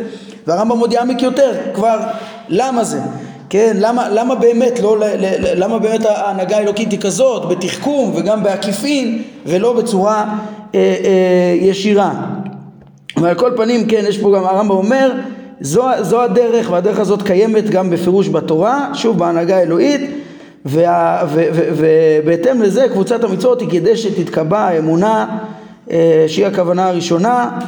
והרמב"ם 0.47 0.80
עוד 0.80 0.93
יעמיק 0.93 1.21
יותר, 1.21 1.51
כבר 1.73 1.99
למה 2.49 2.84
זה, 2.84 2.99
כן, 3.49 3.78
למה, 3.80 4.10
למה 4.10 4.36
באמת, 4.36 4.80
לא, 4.80 4.97
למה 5.56 5.80
באמת 5.80 6.06
ההנהגה 6.06 6.58
האלוקית 6.58 6.91
היא 6.91 6.99
כזאת, 6.99 7.49
בתחכום 7.49 8.12
וגם 8.15 8.43
בעקיפין, 8.43 9.23
ולא 9.45 9.73
בצורה 9.73 10.25
אה, 10.75 10.80
אה, 10.80 11.56
ישירה. 11.60 12.12
ועל 13.21 13.36
כל 13.36 13.51
פנים, 13.56 13.88
כן, 13.88 14.04
יש 14.08 14.17
פה 14.17 14.36
גם 14.38 14.43
הרמב"ם 14.43 14.75
אומר, 14.75 15.12
זו, 15.62 15.84
זו 16.01 16.21
הדרך, 16.21 16.71
והדרך 16.71 16.99
הזאת 16.99 17.21
קיימת 17.21 17.69
גם 17.69 17.89
בפירוש 17.89 18.30
בתורה, 18.30 18.89
שוב 18.93 19.17
בהנהגה 19.17 19.58
האלוהית, 19.58 20.01
ובהתאם 20.65 22.62
לזה 22.62 22.86
קבוצת 22.91 23.23
המצוות 23.23 23.62
היא 23.62 23.69
כדי 23.69 23.97
שתתקבע 23.97 24.60
האמונה 24.60 25.38
אה, 25.91 26.25
שהיא 26.28 26.45
הכוונה 26.45 26.88
הראשונה. 26.88 27.60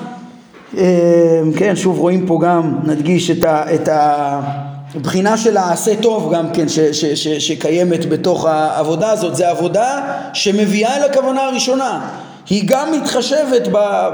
אה, 0.78 1.42
כן 1.58 1.76
שוב 1.76 2.00
רואים 2.00 2.26
פה 2.26 2.40
גם 2.44 2.76
נדגיש 2.84 3.32
את, 3.32 3.44
ה, 3.44 3.76
את 3.76 3.90
הבחינה 3.92 5.38
של 5.38 5.58
העשה 5.58 5.96
טוב 6.02 6.34
גם 6.34 6.46
כן 6.54 6.70
ש, 6.70 6.80
ש, 6.80 7.06
ש, 7.06 7.28
שקיימת 7.28 8.10
בתוך 8.10 8.46
העבודה 8.46 9.12
הזאת. 9.12 9.36
זה 9.36 9.50
עבודה 9.50 10.02
שמביאה 10.34 10.98
אל 10.98 11.04
הכוונה 11.04 11.46
הראשונה 11.46 12.10
היא 12.50 12.64
גם 12.66 12.92
מתחשבת 12.92 13.68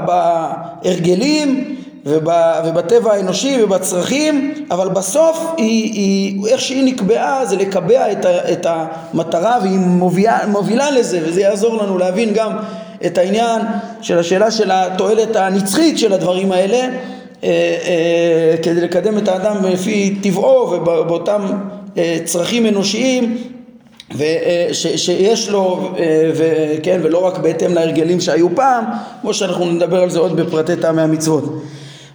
בהרגלים 0.06 1.76
ובטבע 2.06 3.12
האנושי 3.12 3.62
ובצרכים, 3.62 4.54
אבל 4.70 4.88
בסוף 4.88 5.46
היא, 5.56 5.92
היא, 5.92 6.46
איך 6.46 6.60
שהיא 6.60 6.84
נקבעה 6.84 7.46
זה 7.46 7.56
לקבע 7.56 8.12
את, 8.12 8.24
ה, 8.24 8.52
את 8.52 8.66
המטרה 8.68 9.58
והיא 9.62 9.78
מובילה, 9.78 10.38
מובילה 10.48 10.90
לזה 10.90 11.20
וזה 11.24 11.40
יעזור 11.40 11.82
לנו 11.82 11.98
להבין 11.98 12.32
גם 12.34 12.56
את 13.06 13.18
העניין 13.18 13.62
של 14.00 14.18
השאלה 14.18 14.50
של 14.50 14.70
התועלת 14.70 15.36
הנצחית 15.36 15.98
של 15.98 16.12
הדברים 16.12 16.52
האלה 16.52 16.78
אה, 16.78 16.88
אה, 17.44 18.56
כדי 18.62 18.80
לקדם 18.80 19.18
את 19.18 19.28
האדם 19.28 19.64
לפי 19.64 20.18
טבעו 20.22 20.70
ובאותם 20.70 21.42
אה, 21.96 22.18
צרכים 22.24 22.66
אנושיים 22.66 23.36
וש, 24.14 24.86
שיש 24.86 25.48
לו, 25.48 25.92
וכן, 26.34 27.00
ולא 27.02 27.26
רק 27.26 27.38
בהתאם 27.38 27.74
להרגלים 27.74 28.20
שהיו 28.20 28.54
פעם, 28.54 28.84
כמו 29.20 29.34
שאנחנו 29.34 29.64
נדבר 29.64 30.02
על 30.02 30.10
זה 30.10 30.18
עוד 30.18 30.36
בפרטי 30.36 30.76
טעמי 30.76 31.02
המצוות. 31.02 31.62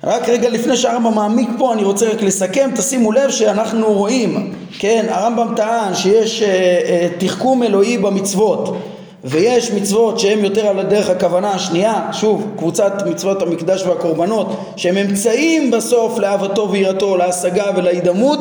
רק 0.03 0.29
רגע 0.29 0.49
לפני 0.49 0.77
שהרמב"ם 0.77 1.15
מעמיק 1.15 1.49
פה 1.57 1.73
אני 1.73 1.83
רוצה 1.83 2.09
רק 2.09 2.21
לסכם, 2.21 2.69
תשימו 2.75 3.11
לב 3.11 3.29
שאנחנו 3.29 3.93
רואים, 3.93 4.53
כן, 4.79 5.05
הרמב"ם 5.09 5.53
טען 5.55 5.95
שיש 5.95 6.43
אה, 6.43 6.47
אה, 6.47 7.07
תחכום 7.17 7.63
אלוהי 7.63 7.97
במצוות 7.97 8.77
ויש 9.23 9.71
מצוות 9.71 10.19
שהן 10.19 10.39
יותר 10.39 10.67
על 10.67 10.79
הדרך 10.79 11.09
הכוונה 11.09 11.51
השנייה, 11.51 12.09
שוב, 12.11 12.47
קבוצת 12.57 12.93
מצוות 13.05 13.41
המקדש 13.41 13.83
והקורבנות 13.83 14.47
שהם 14.75 14.97
אמצעים 14.97 15.71
בסוף 15.71 16.19
לאהבתו 16.19 16.71
ויראתו, 16.71 17.17
להשגה 17.17 17.65
ולהידמות 17.75 18.39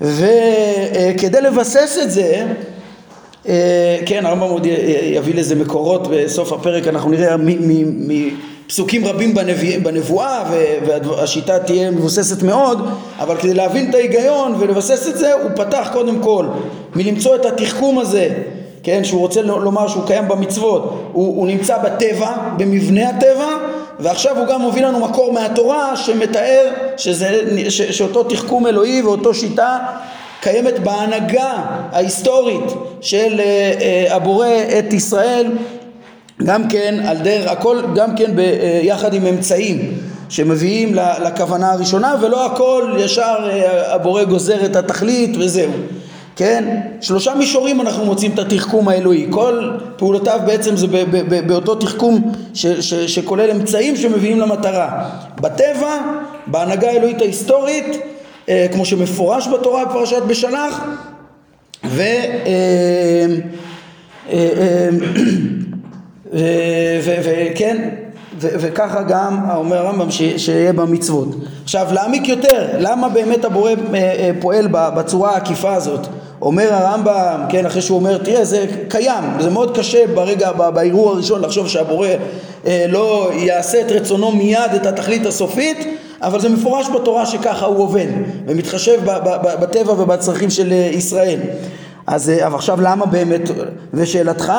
וכדי 0.00 1.40
לבסס 1.42 1.98
את 2.02 2.10
זה 2.10 2.22
אה, 2.22 2.46
כן, 4.06 4.26
הרמב"ם 4.26 4.48
עוד 4.50 4.66
יביא 5.02 5.34
לזה 5.34 5.54
מקורות 5.54 6.08
בסוף 6.10 6.52
הפרק, 6.52 6.88
אנחנו 6.88 7.10
נראה 7.10 7.36
פסוקים 8.66 9.04
רבים 9.04 9.34
בנבואה 9.82 10.44
והשיטה 10.86 11.58
תהיה 11.58 11.90
מבוססת 11.90 12.42
מאוד 12.42 12.88
אבל 13.18 13.36
כדי 13.36 13.54
להבין 13.54 13.90
את 13.90 13.94
ההיגיון 13.94 14.54
ולבסס 14.58 15.08
את 15.08 15.18
זה 15.18 15.32
הוא 15.32 15.50
פתח 15.56 15.88
קודם 15.92 16.22
כל 16.22 16.46
מלמצוא 16.96 17.34
את 17.34 17.44
התחכום 17.44 17.98
הזה 17.98 18.28
כן, 18.82 19.04
שהוא 19.04 19.20
רוצה 19.20 19.42
לומר 19.42 19.88
שהוא 19.88 20.06
קיים 20.06 20.28
במצוות. 20.28 21.08
הוא, 21.12 21.36
הוא 21.36 21.46
נמצא 21.46 21.78
בטבע, 21.78 22.32
במבנה 22.56 23.08
הטבע 23.08 23.48
ועכשיו 24.00 24.38
הוא 24.38 24.46
גם 24.46 24.60
מוביל 24.60 24.86
לנו 24.86 25.00
מקור 25.00 25.32
מהתורה 25.32 25.96
שמתאר 25.96 26.70
שזה, 26.96 27.40
ש, 27.68 27.82
שאותו 27.82 28.22
תחכום 28.24 28.66
אלוהי 28.66 29.02
ואותו 29.02 29.34
שיטה 29.34 29.78
קיימת 30.42 30.78
בהנהגה 30.78 31.52
ההיסטורית 31.92 32.64
של 33.00 33.40
אה, 33.40 33.72
אה, 33.80 34.16
הבורא 34.16 34.48
את 34.78 34.92
ישראל 34.92 35.46
גם 36.44 36.68
כן 36.68 37.00
על 37.06 37.16
דרך, 37.18 37.50
הכל 37.50 37.82
גם 37.94 38.16
כן 38.16 38.36
ביחד 38.36 39.14
עם 39.14 39.26
אמצעים 39.26 39.98
שמביאים 40.28 40.94
לכוונה 41.24 41.72
הראשונה 41.72 42.16
ולא 42.20 42.46
הכל 42.46 42.96
ישר 42.98 43.48
אה, 43.50 43.94
הבורא 43.94 44.24
גוזר 44.24 44.64
את 44.64 44.76
התכלית 44.76 45.36
וזהו. 45.38 45.70
כן? 46.36 46.80
שלושה 47.00 47.34
מישורים 47.34 47.80
אנחנו 47.80 48.04
מוצאים 48.04 48.30
את 48.34 48.38
התחכום 48.38 48.88
האלוהי. 48.88 49.26
כל 49.30 49.70
פעולותיו 49.96 50.40
בעצם 50.46 50.76
זה 50.76 50.86
באותו 51.46 51.74
תחכום 51.74 52.32
שכולל 53.06 53.50
אמצעים 53.50 53.96
שמביאים 53.96 54.40
למטרה. 54.40 55.08
בטבע, 55.40 55.96
בהנהגה 56.46 56.90
האלוהית 56.90 57.20
ההיסטורית 57.20 57.86
אה, 57.86 58.12
כמו 58.72 58.84
שמפורש 58.84 59.48
בתורה 59.48 59.84
בפרשת 59.84 60.22
בשלח 60.22 60.84
וכן 61.84 63.30
וכן, 67.22 67.88
וככה 68.40 69.02
גם 69.02 69.50
אומר 69.54 69.76
הרמב"ם 69.76 70.10
שיהיה 70.36 70.72
במצוות. 70.72 71.28
עכשיו 71.64 71.86
להעמיק 71.92 72.28
יותר, 72.28 72.68
למה 72.78 73.08
באמת 73.08 73.44
הבורא 73.44 73.70
אה, 73.70 73.74
אה, 73.94 74.30
פועל 74.40 74.68
בצורה 74.70 75.30
העקיפה 75.30 75.74
הזאת? 75.74 76.00
אומר 76.42 76.74
הרמב"ם, 76.74 77.44
כן, 77.48 77.66
אחרי 77.66 77.82
שהוא 77.82 77.98
אומר, 77.98 78.18
תראה, 78.18 78.44
זה 78.44 78.66
קיים, 78.88 79.24
זה 79.40 79.50
מאוד 79.50 79.76
קשה 79.76 80.06
ברגע, 80.14 80.52
בערעור 80.52 81.10
הראשון 81.10 81.40
לחשוב 81.40 81.68
שהבורא 81.68 82.08
אה, 82.66 82.86
לא 82.88 83.30
יעשה 83.34 83.80
את 83.80 83.92
רצונו 83.92 84.30
מיד, 84.30 84.74
את 84.76 84.86
התכלית 84.86 85.26
הסופית, 85.26 85.98
אבל 86.22 86.40
זה 86.40 86.48
מפורש 86.48 86.88
בתורה 86.88 87.26
שככה 87.26 87.66
הוא 87.66 87.78
עובד, 87.78 88.06
ומתחשב 88.46 89.00
בטבע 89.60 89.92
ובצרכים 89.92 90.50
של 90.50 90.72
ישראל. 90.72 91.38
אז 92.06 92.30
אה, 92.30 92.54
עכשיו 92.54 92.80
למה 92.80 93.06
באמת, 93.06 93.50
ושאלתך, 93.94 94.52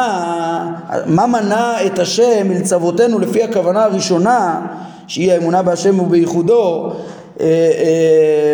מה 1.06 1.28
מנע 1.28 1.86
את 1.86 2.00
השם 2.00 2.48
מלצוותנו 2.48 3.20
לפי 3.20 3.44
הכוונה 3.44 3.84
הראשונה, 3.84 4.62
שהיא 5.08 5.32
האמונה 5.32 5.62
בהשם 5.62 6.00
ובייחודו, 6.00 6.90
אה, 6.90 6.92
אה, 6.92 7.00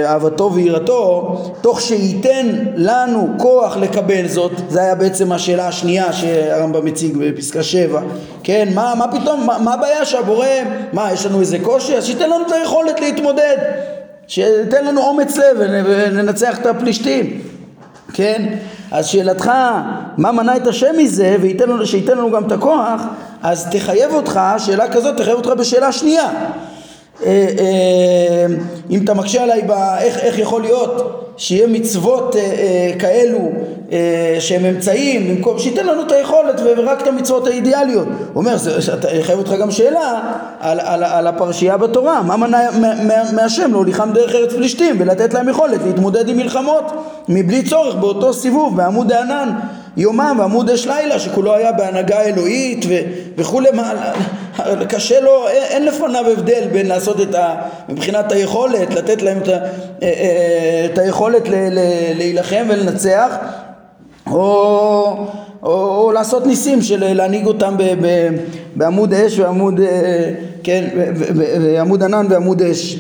אהבתו 0.06 0.54
ויראתו, 0.54 1.36
תוך 1.62 1.82
שייתן 1.82 2.48
לנו 2.76 3.30
כוח 3.38 3.78
לקבל 3.78 4.28
זאת, 4.28 4.52
זה 4.70 4.82
היה 4.82 4.96
בעצם 4.96 5.32
השאלה 5.32 5.68
השנייה 5.68 6.14
שהרמב"ם 6.14 6.86
מציג 6.86 7.18
בפסקה 7.18 7.64
7, 7.64 8.02
כן, 8.44 8.70
מה, 8.76 8.94
מה 8.98 9.08
פתאום, 9.08 9.46
מה, 9.46 9.58
מה 9.58 9.74
הבעיה 9.74 10.06
שהבורא, 10.06 10.48
מה, 10.94 11.14
יש 11.14 11.26
לנו 11.26 11.40
איזה 11.40 11.58
קושי? 11.60 11.98
אז 11.98 12.06
שייתן 12.06 12.30
לנו 12.30 12.46
את 12.48 12.52
היכולת 12.52 13.00
להתמודד, 13.00 13.58
שייתן 14.28 14.86
לנו 14.86 15.02
אומץ 15.02 15.38
לב 15.38 15.58
וננצח 15.86 16.60
את 16.60 16.66
הפלישתים, 16.66 17.42
כן? 18.14 18.46
אז 18.92 19.08
שאלתך, 19.08 19.52
מה 20.18 20.32
מנע 20.32 20.56
את 20.56 20.68
השם 20.68 20.96
מזה, 20.98 21.36
וייתן 21.42 21.70
לנו, 21.70 21.86
שייתן 21.86 22.18
לנו 22.18 22.32
גם 22.32 22.48
את 22.48 22.52
הכוח, 22.52 23.02
אז 23.44 23.68
תחייב 23.72 24.14
אותך, 24.14 24.40
שאלה 24.58 24.92
כזאת 24.92 25.18
תחייב 25.18 25.38
אותך 25.38 25.50
בשאלה 25.50 25.92
שנייה. 25.92 26.30
אה, 27.26 27.48
אה, 27.60 28.46
אם 28.90 29.04
אתה 29.04 29.14
מקשה 29.14 29.44
עליי 29.44 29.62
באיך 29.62 30.18
איך 30.18 30.40
יכול 30.40 30.62
להיות 30.62 31.26
שיהיה 31.38 31.68
מצוות 31.68 32.36
אה, 32.36 32.92
כאלו 33.00 33.52
שהם 34.40 34.66
אמצעים 34.66 35.36
במקום 35.36 35.60
שייתן 35.60 35.86
לנו 35.86 36.02
את 36.02 36.12
היכולת 36.12 36.62
ורק 36.66 37.02
את 37.02 37.08
המצוות 37.08 37.48
האידיאליות. 37.48 38.08
הוא 38.08 38.44
אומר, 38.44 38.58
זה 38.58 38.94
חייב 39.22 39.40
אותך 39.40 39.52
גם 39.52 39.72
שאלה 39.72 40.22
על, 40.60 40.80
על, 40.80 41.04
על 41.04 41.28
הפרשייה 41.28 41.78
בתורה. 41.78 42.22
מה 42.22 42.38
מנע 42.38 42.70
מהשם 43.34 43.72
להוליכם 43.72 44.14
דרך 44.14 44.36
ארץ 44.36 44.54
פלישתים 44.54 44.96
ולתת 45.00 45.34
להם 45.34 45.50
יכולת 45.50 45.80
להתמודד 45.86 46.30
עם 46.30 46.38
מלחמות 46.38 46.92
מבלי 47.30 47.64
צורך 47.64 47.96
באותו 47.96 48.34
סיבוב 48.34 48.78
בעמוד 48.78 49.12
הענן 49.12 49.50
יומם 50.00 50.36
ועמוד 50.40 50.70
אש 50.70 50.88
לילה 50.88 51.20
שכולו 51.20 51.56
היה 51.56 51.72
בהנהגה 51.72 52.22
אלוהית 52.22 52.86
וכולי 53.38 53.70
קשה 54.90 55.20
לו, 55.20 55.48
אין, 55.48 55.64
אין 55.64 55.86
לפניו 55.86 56.26
הבדל 56.32 56.68
בין 56.72 56.88
לעשות 56.88 57.22
את 57.22 57.36
ה... 57.36 57.56
מבחינת 57.90 58.32
היכולת, 58.32 58.94
לתת 58.94 59.22
להם 59.22 59.38
את, 59.38 59.48
ה, 59.48 59.52
אה, 59.52 59.60
אה, 60.04 60.86
את 60.86 60.98
היכולת 60.98 61.50
ל, 61.50 61.54
ל, 61.54 61.80
להילחם 62.18 62.66
ולנצח 62.70 63.36
או, 64.32 64.38
או, 65.64 66.06
או 66.06 66.12
לעשות 66.12 66.46
ניסים 66.46 66.82
של 66.82 67.14
להנהיג 67.14 67.46
אותם 67.46 67.76
ב, 67.78 67.84
ב, 67.84 68.30
בעמוד 68.76 69.14
אש 69.14 69.40
ועמוד, 69.40 69.80
אה, 69.80 70.32
כן, 70.64 70.88
בעמוד 71.62 72.04
ענן 72.04 72.26
ועמוד 72.30 72.62
אש 72.62 73.00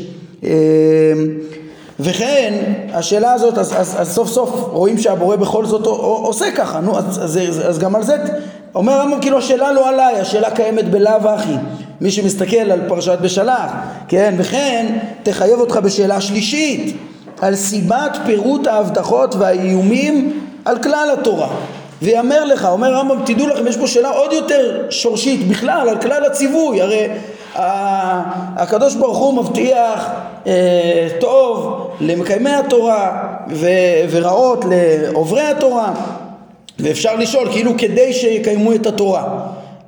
וכן 1.99 2.53
השאלה 2.93 3.33
הזאת 3.33 3.57
אז, 3.57 3.73
אז, 3.77 3.95
אז 4.01 4.13
סוף 4.15 4.29
סוף 4.29 4.49
רואים 4.71 4.97
שהבורא 4.97 5.35
בכל 5.35 5.65
זאת 5.65 5.85
עושה 5.85 6.51
ככה 6.51 6.79
נו 6.79 6.97
אז, 6.97 7.23
אז, 7.23 7.39
אז 7.69 7.79
גם 7.79 7.95
על 7.95 8.03
זה 8.03 8.15
אומר 8.75 8.93
הרמב"ם 8.93 9.21
כאילו 9.21 9.37
השאלה 9.37 9.71
לא 9.71 9.89
עליי 9.89 10.19
השאלה 10.19 10.51
קיימת 10.51 10.89
בלאו 10.91 11.29
הכי. 11.29 11.53
מי 12.01 12.11
שמסתכל 12.11 12.71
על 12.71 12.81
פרשת 12.87 13.17
בשלח 13.21 13.71
כן 14.07 14.35
וכן 14.37 14.97
תחייב 15.23 15.59
אותך 15.59 15.75
בשאלה 15.75 16.21
שלישית 16.21 16.97
על 17.41 17.55
סיבת 17.55 18.17
פירוט 18.25 18.67
ההבטחות 18.67 19.35
והאיומים 19.35 20.39
על 20.65 20.83
כלל 20.83 21.09
התורה. 21.13 21.47
ויאמר 22.01 22.45
לך, 22.45 22.65
אומר 22.65 22.95
הרמב"ם, 22.95 23.25
תדעו 23.25 23.47
לכם, 23.47 23.67
יש 23.67 23.77
פה 23.77 23.87
שאלה 23.87 24.09
עוד 24.09 24.33
יותר 24.33 24.85
שורשית 24.89 25.47
בכלל, 25.47 25.89
על 25.89 26.01
כלל 26.01 26.25
הציווי, 26.25 26.81
הרי 26.81 27.07
הקדוש 27.55 28.95
ברוך 28.95 29.17
הוא 29.17 29.33
מבטיח 29.33 30.09
אה, 30.47 31.07
טוב 31.19 31.87
למקיימי 32.01 32.49
התורה 32.49 33.23
ורעות 34.09 34.65
לעוברי 34.69 35.41
התורה 35.41 35.91
ואפשר 36.79 37.15
לשאול 37.15 37.51
כאילו 37.51 37.71
כדי 37.77 38.13
שיקיימו 38.13 38.73
את 38.73 38.85
התורה 38.85 39.23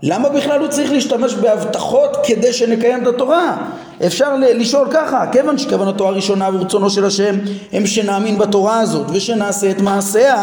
למה 0.03 0.29
בכלל 0.29 0.59
הוא 0.59 0.67
צריך 0.67 0.91
להשתמש 0.91 1.33
בהבטחות 1.33 2.17
כדי 2.23 2.53
שנקיים 2.53 3.03
את 3.03 3.07
התורה? 3.07 3.57
אפשר 4.05 4.35
לשאול 4.35 4.87
ככה, 4.91 5.25
כיוון 5.31 5.57
שכוונתו 5.57 6.07
הראשונה 6.07 6.49
ורצונו 6.53 6.89
של 6.89 7.05
השם 7.05 7.35
הם 7.71 7.85
שנאמין 7.85 8.37
בתורה 8.37 8.79
הזאת 8.79 9.05
ושנעשה 9.13 9.71
את 9.71 9.81
מעשיה 9.81 10.35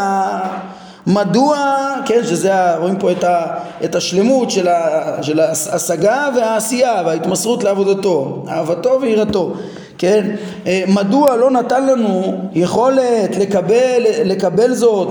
מדוע, 1.09 1.59
כן, 2.07 2.21
שזה, 2.25 2.77
רואים 2.77 2.97
פה 2.97 3.11
את, 3.13 3.25
ה, 3.25 3.47
את 3.85 3.95
השלמות 3.95 4.51
של, 4.51 4.69
ה, 4.69 5.23
של 5.23 5.41
ההשגה 5.41 6.29
והעשייה 6.37 7.03
וההתמסרות 7.07 7.65
לעבודתו, 7.65 8.45
אהבתו 8.49 8.99
ויראתו, 9.01 9.53
כן, 9.99 10.31
אה, 10.67 10.85
מדוע 10.89 11.37
לא 11.37 11.51
נתן 11.51 11.87
לנו 11.87 12.41
יכולת 12.53 13.37
לקבל, 13.37 14.03
לקבל 14.25 14.75
זאת 14.75 15.09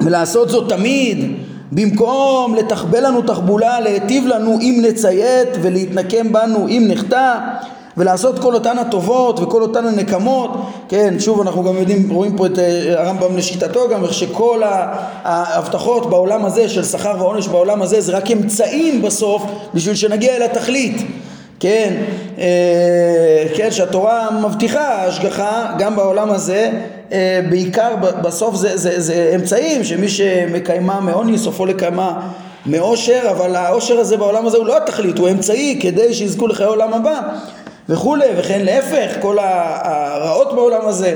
ולעשות 0.00 0.48
זאת 0.48 0.68
תמיד 0.68 1.36
במקום 1.72 2.54
לתחבל 2.54 3.06
לנו 3.06 3.22
תחבולה, 3.22 3.80
להיטיב 3.80 4.26
לנו 4.26 4.58
אם 4.60 4.84
נציית 4.88 5.48
ולהתנקם 5.62 6.32
בנו 6.32 6.68
אם 6.68 6.84
נחטא 6.88 7.38
ולעשות 7.96 8.38
כל 8.38 8.54
אותן 8.54 8.78
הטובות 8.78 9.40
וכל 9.40 9.62
אותן 9.62 9.86
הנקמות, 9.86 10.50
כן, 10.88 11.14
שוב 11.18 11.40
אנחנו 11.40 11.64
גם 11.64 11.76
יודעים, 11.76 12.10
רואים 12.10 12.36
פה 12.36 12.46
את 12.46 12.58
אה, 12.58 13.02
הרמב"ם 13.02 13.36
לשיטתו 13.36 13.88
גם, 13.88 14.04
איך 14.04 14.14
שכל 14.14 14.62
ההבטחות 15.24 16.10
בעולם 16.10 16.44
הזה 16.44 16.68
של 16.68 16.84
שכר 16.84 17.14
ועונש 17.18 17.48
בעולם 17.48 17.82
הזה 17.82 18.00
זה 18.00 18.16
רק 18.16 18.30
אמצעים 18.30 19.02
בסוף 19.02 19.42
בשביל 19.74 19.94
שנגיע 19.94 20.36
אל 20.36 20.42
התכלית, 20.42 21.02
כן, 21.60 21.94
אה, 22.38 23.44
כן, 23.56 23.70
שהתורה 23.70 24.28
מבטיחה 24.42 25.04
השגחה 25.04 25.72
גם 25.78 25.96
בעולם 25.96 26.30
הזה, 26.30 26.70
אה, 27.12 27.40
בעיקר 27.50 27.94
בסוף 28.22 28.54
זה, 28.56 28.76
זה, 28.76 29.00
זה 29.00 29.32
אמצעים 29.34 29.84
שמי 29.84 30.08
שמקיימה 30.08 31.00
מעוני 31.00 31.38
סופו 31.38 31.66
לקיימה 31.66 32.20
מאושר, 32.66 33.20
אבל 33.30 33.56
האושר 33.56 33.98
הזה 33.98 34.16
בעולם 34.16 34.46
הזה 34.46 34.58
הוא 34.58 34.66
לא 34.66 34.76
התכלית, 34.76 35.18
הוא 35.18 35.28
אמצעי 35.28 35.78
כדי 35.82 36.14
שיזכו 36.14 36.46
לחיי 36.46 36.66
עולם 36.66 36.94
הבא. 36.94 37.20
וכולי, 37.88 38.26
וכן 38.36 38.64
להפך, 38.64 39.16
כל 39.20 39.36
הרעות 39.40 40.54
בעולם 40.54 40.86
הזה 40.86 41.14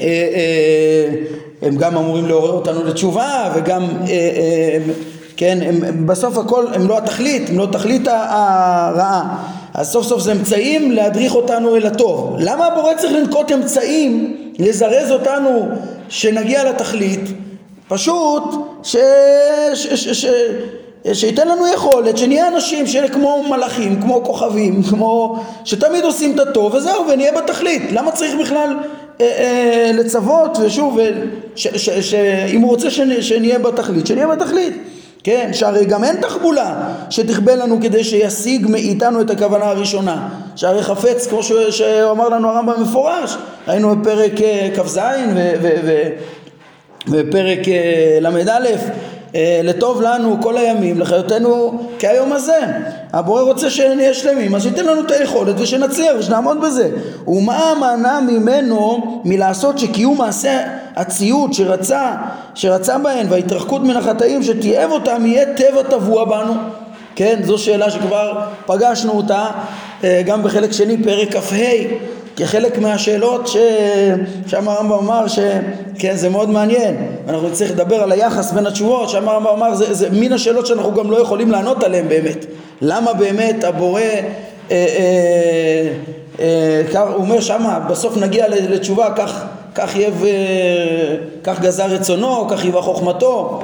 אה, 0.00 0.02
אה, 0.02 1.14
הם 1.62 1.76
גם 1.76 1.96
אמורים 1.96 2.26
לעורר 2.26 2.50
אותנו 2.50 2.84
לתשובה 2.84 3.52
וגם 3.54 3.82
אה, 4.08 4.78
כן, 5.36 5.58
הם, 5.62 6.06
בסוף 6.06 6.38
הכל 6.38 6.66
הם 6.74 6.88
לא 6.88 6.98
התכלית, 6.98 7.48
הם 7.48 7.58
לא 7.58 7.68
תכלית 7.72 8.08
הרעה. 8.08 9.46
אז 9.74 9.92
סוף 9.92 10.06
סוף 10.06 10.20
זה 10.20 10.32
אמצעים 10.32 10.92
להדריך 10.92 11.34
אותנו 11.34 11.76
אל 11.76 11.86
הטוב. 11.86 12.36
למה 12.38 12.66
הבורא 12.66 12.94
צריך 12.94 13.12
לנקוט 13.12 13.52
אמצעים 13.52 14.36
לזרז 14.58 15.10
אותנו 15.10 15.68
שנגיע 16.08 16.70
לתכלית? 16.70 17.20
פשוט 17.88 18.42
ש... 18.82 18.96
ש... 19.74 19.86
ש... 19.86 20.08
ש... 20.08 20.26
שייתן 21.12 21.48
לנו 21.48 21.66
יכולת, 21.74 22.18
שנהיה 22.18 22.48
אנשים 22.48 22.86
של 22.86 23.08
כמו 23.08 23.44
מלאכים, 23.50 24.02
כמו 24.02 24.24
כוכבים, 24.24 24.82
כמו 24.82 25.42
שתמיד 25.64 26.04
עושים 26.04 26.34
את 26.34 26.40
הטוב 26.40 26.74
וזהו 26.74 27.04
ונהיה 27.08 27.32
בתכלית. 27.32 27.92
למה 27.92 28.12
צריך 28.12 28.34
בכלל 28.40 28.76
אה, 29.20 29.26
אה, 29.26 29.90
לצוות 29.94 30.58
ושוב, 30.60 30.98
שאם 31.54 32.60
הוא 32.60 32.70
רוצה 32.70 32.90
שנ, 32.90 33.22
שנהיה 33.22 33.58
בתכלית, 33.58 34.06
שנהיה 34.06 34.26
בתכלית. 34.26 34.76
כן, 35.24 35.50
שהרי 35.52 35.84
גם 35.84 36.04
אין 36.04 36.16
תחבולה 36.20 36.88
שתכבה 37.10 37.54
לנו 37.54 37.78
כדי 37.82 38.04
שישיג 38.04 38.66
מאיתנו 38.66 39.20
את 39.20 39.30
הכוונה 39.30 39.64
הראשונה 39.64 40.28
שהרי 40.56 40.82
חפץ 40.82 41.26
כמו 41.26 41.42
ש... 41.42 41.52
שאמר 41.52 42.28
לנו 42.28 42.48
הרמב"ם 42.48 42.82
מפורש 42.82 43.36
היינו 43.66 43.96
בפרק 43.96 44.40
אה, 44.40 44.68
כ"ז 44.76 45.00
ופרק 47.08 47.68
אה, 47.68 48.18
ל"א 48.20 48.50
אה, 48.50 48.76
לטוב 49.34 50.02
לנו 50.02 50.36
כל 50.42 50.56
הימים, 50.56 51.00
לחיותנו 51.00 51.82
כהיום 51.98 52.32
הזה. 52.32 52.60
הבורא 53.12 53.42
רוצה 53.42 53.70
שנהיה 53.70 54.14
שלמים, 54.14 54.54
אז 54.54 54.66
ייתן 54.66 54.84
לנו 54.84 55.00
את 55.00 55.10
היכולת 55.10 55.54
ושנצליח 55.58 56.12
ושנעמוד 56.18 56.60
בזה. 56.60 56.90
ומה 57.26 57.72
מנע 57.80 58.20
ממנו 58.20 59.20
מלעשות 59.24 59.78
שקיום 59.78 60.18
מעשה 60.18 60.60
הציות 60.96 61.54
שרצה, 61.54 62.12
שרצה 62.54 62.98
בהן 62.98 63.26
וההתרחקות 63.30 63.82
מן 63.82 63.96
החטאים 63.96 64.42
שתיעב 64.42 64.90
אותם 64.90 65.26
יהיה 65.26 65.54
טבע 65.54 65.82
טבוע 65.82 66.24
בנו. 66.24 66.54
כן, 67.16 67.40
זו 67.44 67.58
שאלה 67.58 67.90
שכבר 67.90 68.40
פגשנו 68.66 69.12
אותה 69.12 69.46
אה, 70.04 70.22
גם 70.26 70.42
בחלק 70.42 70.72
שני 70.72 71.02
פרק 71.02 71.36
כ"ה 71.36 71.54
כחלק 72.36 72.78
מהשאלות 72.78 73.46
ששם 73.48 74.68
הרמב"ם 74.68 74.98
אמר 74.98 75.26
שכן 75.28 76.16
זה 76.16 76.28
מאוד 76.28 76.50
מעניין. 76.50 76.96
אנחנו 77.28 77.48
נצטרך 77.48 77.70
לדבר 77.70 78.02
על 78.02 78.12
היחס 78.12 78.52
בין 78.52 78.66
התשובות 78.66 79.08
שם 79.08 79.28
הרמב"ם 79.28 79.50
אמר 79.50 79.74
זה, 79.74 79.94
זה 79.94 80.10
מין 80.10 80.32
השאלות 80.32 80.66
שאנחנו 80.66 80.94
גם 80.94 81.10
לא 81.10 81.20
יכולים 81.20 81.50
לענות 81.50 81.84
עליהן 81.84 82.08
באמת. 82.08 82.46
למה 82.82 83.12
באמת 83.12 83.64
הבורא 83.64 84.00
אה, 84.00 84.20
אה, 84.70 84.82
אה, 86.40 87.00
הוא 87.00 87.14
אומר 87.14 87.40
שמה 87.40 87.78
בסוף 87.78 88.16
נגיע 88.16 88.48
לתשובה 88.48 89.08
כך, 89.16 89.44
כך 89.74 89.96
יהיה 89.96 90.10
כך 91.44 91.60
גזר 91.60 91.86
רצונו 91.86 92.48
כך 92.48 92.64
יבא 92.64 92.80
חוכמתו. 92.80 93.60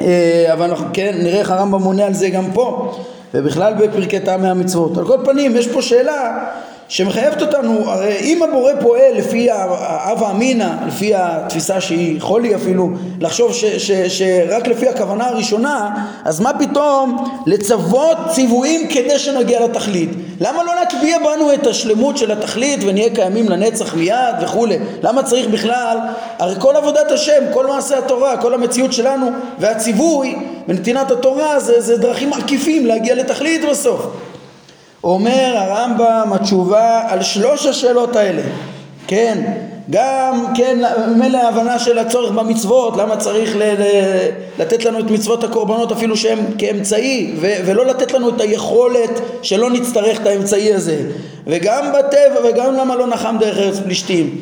אה, 0.00 0.52
אבל 0.52 0.70
אנחנו 0.70 0.86
כן 0.92 1.14
נראה 1.22 1.38
איך 1.38 1.50
הרמב"ם 1.50 1.82
עונה 1.82 2.04
על 2.06 2.14
זה 2.14 2.28
גם 2.28 2.44
פה 2.54 2.92
ובכלל 3.34 3.74
בפרקי 3.74 4.20
טעמי 4.20 4.48
המצוות. 4.48 4.98
על 4.98 5.06
כל 5.06 5.18
פנים 5.24 5.56
יש 5.56 5.68
פה 5.68 5.82
שאלה 5.82 6.48
שמחייבת 6.92 7.42
אותנו, 7.42 7.90
הרי 7.90 8.16
אם 8.20 8.42
הבורא 8.42 8.72
פועל 8.80 9.14
לפי 9.14 9.50
האב 9.50 10.22
אמינא, 10.22 10.68
לפי 10.86 11.12
התפיסה 11.14 11.80
שהיא 11.80 12.20
חולי 12.20 12.54
אפילו, 12.54 12.88
לחשוב 13.20 13.52
ש, 13.52 13.64
ש, 13.64 13.90
שרק 13.92 14.66
לפי 14.68 14.88
הכוונה 14.88 15.26
הראשונה, 15.26 15.90
אז 16.24 16.40
מה 16.40 16.50
פתאום 16.58 17.24
לצוות 17.46 18.16
ציוויים 18.30 18.88
כדי 18.88 19.18
שנגיע 19.18 19.64
לתכלית? 19.64 20.10
למה 20.40 20.64
לא 20.64 20.74
להטביע 20.74 21.18
בנו 21.18 21.54
את 21.54 21.66
השלמות 21.66 22.16
של 22.16 22.32
התכלית 22.32 22.80
ונהיה 22.86 23.14
קיימים 23.14 23.48
לנצח 23.48 23.94
מיד 23.94 24.34
וכולי? 24.42 24.78
למה 25.02 25.22
צריך 25.22 25.46
בכלל, 25.46 25.98
הרי 26.38 26.54
כל 26.58 26.76
עבודת 26.76 27.10
השם, 27.10 27.42
כל 27.52 27.66
מעשה 27.66 27.98
התורה, 27.98 28.36
כל 28.36 28.54
המציאות 28.54 28.92
שלנו 28.92 29.26
והציווי 29.58 30.36
ונתינת 30.68 31.10
התורה 31.10 31.60
זה, 31.60 31.80
זה 31.80 31.96
דרכים 31.96 32.32
עקיפים 32.32 32.86
להגיע 32.86 33.14
לתכלית 33.14 33.64
בסוף. 33.70 34.06
אומר 35.04 35.54
הרמב"ם 35.56 36.32
התשובה 36.32 37.02
על 37.08 37.22
שלוש 37.22 37.66
השאלות 37.66 38.16
האלה, 38.16 38.42
כן, 39.06 39.38
גם 39.90 40.44
כן 40.54 40.78
ממילא 41.08 41.38
ההבנה 41.38 41.78
של 41.78 41.98
הצורך 41.98 42.30
במצוות, 42.32 42.96
למה 42.96 43.16
צריך 43.16 43.56
ל- 43.56 43.62
ל- 43.62 44.28
לתת 44.58 44.84
לנו 44.84 44.98
את 44.98 45.10
מצוות 45.10 45.44
הקורבנות 45.44 45.92
אפילו 45.92 46.16
שהם 46.16 46.38
כאמצעי 46.58 47.34
ו- 47.40 47.54
ולא 47.66 47.86
לתת 47.86 48.12
לנו 48.12 48.28
את 48.28 48.40
היכולת 48.40 49.10
שלא 49.42 49.70
נצטרך 49.70 50.20
את 50.20 50.26
האמצעי 50.26 50.74
הזה. 50.74 50.96
וגם 51.46 51.92
בטבע 51.98 52.48
וגם 52.48 52.74
למה 52.74 52.96
לא 52.96 53.06
נחם 53.06 53.36
דרך 53.40 53.58
ארץ 53.58 53.78
פלישתים 53.84 54.36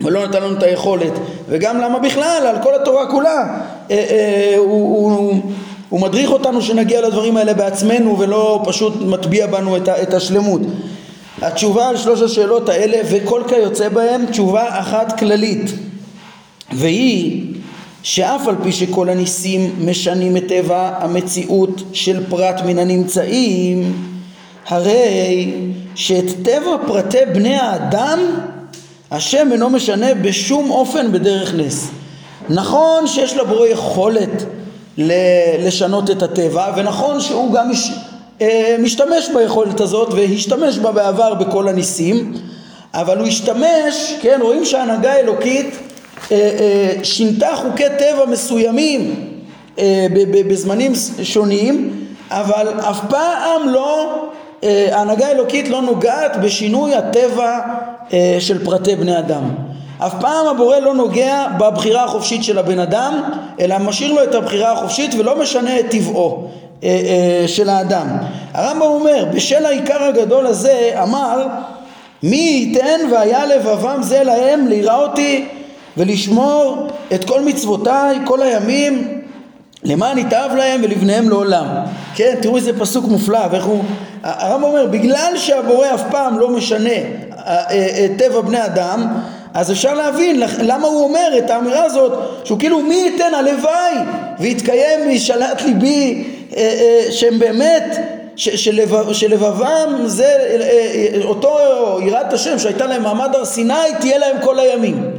ולא 0.00 0.26
נתן 0.26 0.42
לנו 0.42 0.58
את 0.58 0.62
היכולת. 0.62 1.12
וגם 1.48 1.80
למה 1.80 1.98
בכלל 1.98 2.46
על 2.46 2.56
כל 2.62 2.74
התורה 2.74 3.10
כולה 3.10 3.36
אה, 3.90 3.96
אה, 4.10 4.54
הוא, 4.56 5.12
הוא 5.16 5.40
הוא 5.90 6.00
מדריך 6.00 6.30
אותנו 6.30 6.62
שנגיע 6.62 7.08
לדברים 7.08 7.36
האלה 7.36 7.54
בעצמנו 7.54 8.18
ולא 8.18 8.62
פשוט 8.64 8.94
מטביע 9.00 9.46
בנו 9.46 9.76
את, 9.76 9.88
את 9.88 10.14
השלמות. 10.14 10.60
התשובה 11.42 11.88
על 11.88 11.96
שלוש 11.96 12.22
השאלות 12.22 12.68
האלה 12.68 12.98
וכל 13.10 13.42
כיוצא 13.48 13.88
בהם 13.88 14.26
תשובה 14.26 14.80
אחת 14.80 15.18
כללית 15.18 15.70
והיא 16.72 17.46
שאף 18.02 18.48
על 18.48 18.54
פי 18.62 18.72
שכל 18.72 19.08
הניסים 19.08 19.74
משנים 19.84 20.36
את 20.36 20.42
טבע 20.48 20.92
המציאות 21.00 21.82
של 21.92 22.26
פרט 22.28 22.60
מן 22.66 22.78
הנמצאים 22.78 23.92
הרי 24.66 25.52
שאת 25.94 26.24
טבע 26.42 26.76
פרטי 26.86 27.18
בני 27.34 27.56
האדם 27.56 28.18
השם 29.10 29.48
אינו 29.52 29.70
משנה 29.70 30.14
בשום 30.14 30.70
אופן 30.70 31.12
בדרך 31.12 31.54
נס 31.54 31.90
נכון 32.48 33.06
שיש 33.06 33.36
לבורא 33.36 33.66
יכולת 33.66 34.44
לשנות 34.98 36.10
את 36.10 36.22
הטבע 36.22 36.72
ונכון 36.76 37.20
שהוא 37.20 37.52
גם 37.52 37.70
מש, 37.70 37.90
אה, 38.40 38.76
משתמש 38.78 39.28
ביכולת 39.34 39.80
הזאת 39.80 40.12
והשתמש 40.12 40.78
בה 40.78 40.92
בעבר 40.92 41.34
בכל 41.34 41.68
הניסים 41.68 42.34
אבל 42.94 43.18
הוא 43.18 43.26
השתמש, 43.26 44.14
כן, 44.22 44.38
רואים 44.42 44.64
שההנהגה 44.64 45.12
האלוקית 45.12 45.66
אה, 46.32 46.36
אה, 46.36 47.04
שינתה 47.04 47.48
חוקי 47.56 47.84
טבע 47.98 48.26
מסוימים 48.26 49.26
בזמנים 50.48 50.92
שונים 51.22 52.04
אבל 52.30 52.68
אף 52.80 53.00
פעם 53.08 53.68
לא, 53.68 54.22
ההנהגה 54.62 55.26
האלוקית 55.26 55.68
לא 55.68 55.82
נוגעת 55.82 56.36
בשינוי 56.36 56.94
הטבע 56.94 57.58
של 58.38 58.64
פרטי 58.64 58.96
בני 58.96 59.18
אדם 59.18 59.69
אף 60.06 60.14
פעם 60.20 60.46
הבורא 60.46 60.78
לא 60.78 60.94
נוגע 60.94 61.46
בבחירה 61.58 62.04
החופשית 62.04 62.44
של 62.44 62.58
הבן 62.58 62.78
אדם, 62.78 63.22
אלא 63.60 63.78
משאיר 63.78 64.12
לו 64.12 64.22
את 64.22 64.34
הבחירה 64.34 64.72
החופשית 64.72 65.14
ולא 65.18 65.40
משנה 65.40 65.80
את 65.80 65.90
טבעו 65.90 66.48
אה, 66.84 66.88
אה, 66.88 67.48
של 67.48 67.68
האדם. 67.68 68.06
הרמב"ם 68.54 68.82
אומר, 68.82 69.24
בשל 69.34 69.66
העיקר 69.66 70.02
הגדול 70.02 70.46
הזה 70.46 70.90
אמר 71.02 71.46
מי 72.22 72.36
ייתן 72.36 73.00
והיה 73.12 73.46
לבבם 73.46 74.02
זה 74.02 74.22
להם 74.22 74.66
ליראותי 74.68 75.48
ולשמור 75.96 76.88
את 77.14 77.24
כל 77.24 77.44
מצוותיי 77.44 78.18
כל 78.24 78.42
הימים 78.42 79.20
למען 79.84 80.18
יתאב 80.18 80.50
להם 80.56 80.80
ולבניהם 80.84 81.28
לעולם. 81.28 81.66
כן, 82.14 82.34
תראו 82.42 82.56
איזה 82.56 82.78
פסוק 82.78 83.04
מופלא 83.04 83.40
ואיך 83.50 83.64
הוא... 83.64 83.84
הרמב"ם 84.22 84.64
אומר, 84.64 84.86
בגלל 84.86 85.32
שהבורא 85.36 85.86
אף 85.94 86.02
פעם 86.10 86.38
לא 86.38 86.50
משנה 86.50 86.98
את 88.04 88.10
טבע 88.18 88.40
בני 88.40 88.64
אדם, 88.64 89.20
אז 89.54 89.72
אפשר 89.72 89.94
להבין 89.94 90.42
למה 90.62 90.86
הוא 90.86 91.04
אומר 91.04 91.38
את 91.38 91.50
האמירה 91.50 91.84
הזאת, 91.84 92.12
שהוא 92.44 92.58
כאילו 92.58 92.80
מי 92.80 92.94
ייתן? 92.94 93.34
הלוואי! 93.34 93.94
ויתקיים 94.40 95.10
משאלת 95.10 95.62
ליבי 95.62 96.24
שהם 97.10 97.38
באמת 97.38 97.96
שלבב, 98.36 99.12
שלבבם 99.12 100.02
זה 100.06 100.28
אותו 101.24 101.58
יראת 102.02 102.32
השם 102.32 102.58
שהייתה 102.58 102.86
להם 102.86 103.02
מעמד 103.02 103.34
הר 103.34 103.44
סיני 103.44 103.74
תהיה 104.00 104.18
להם 104.18 104.36
כל 104.44 104.58
הימים. 104.58 105.10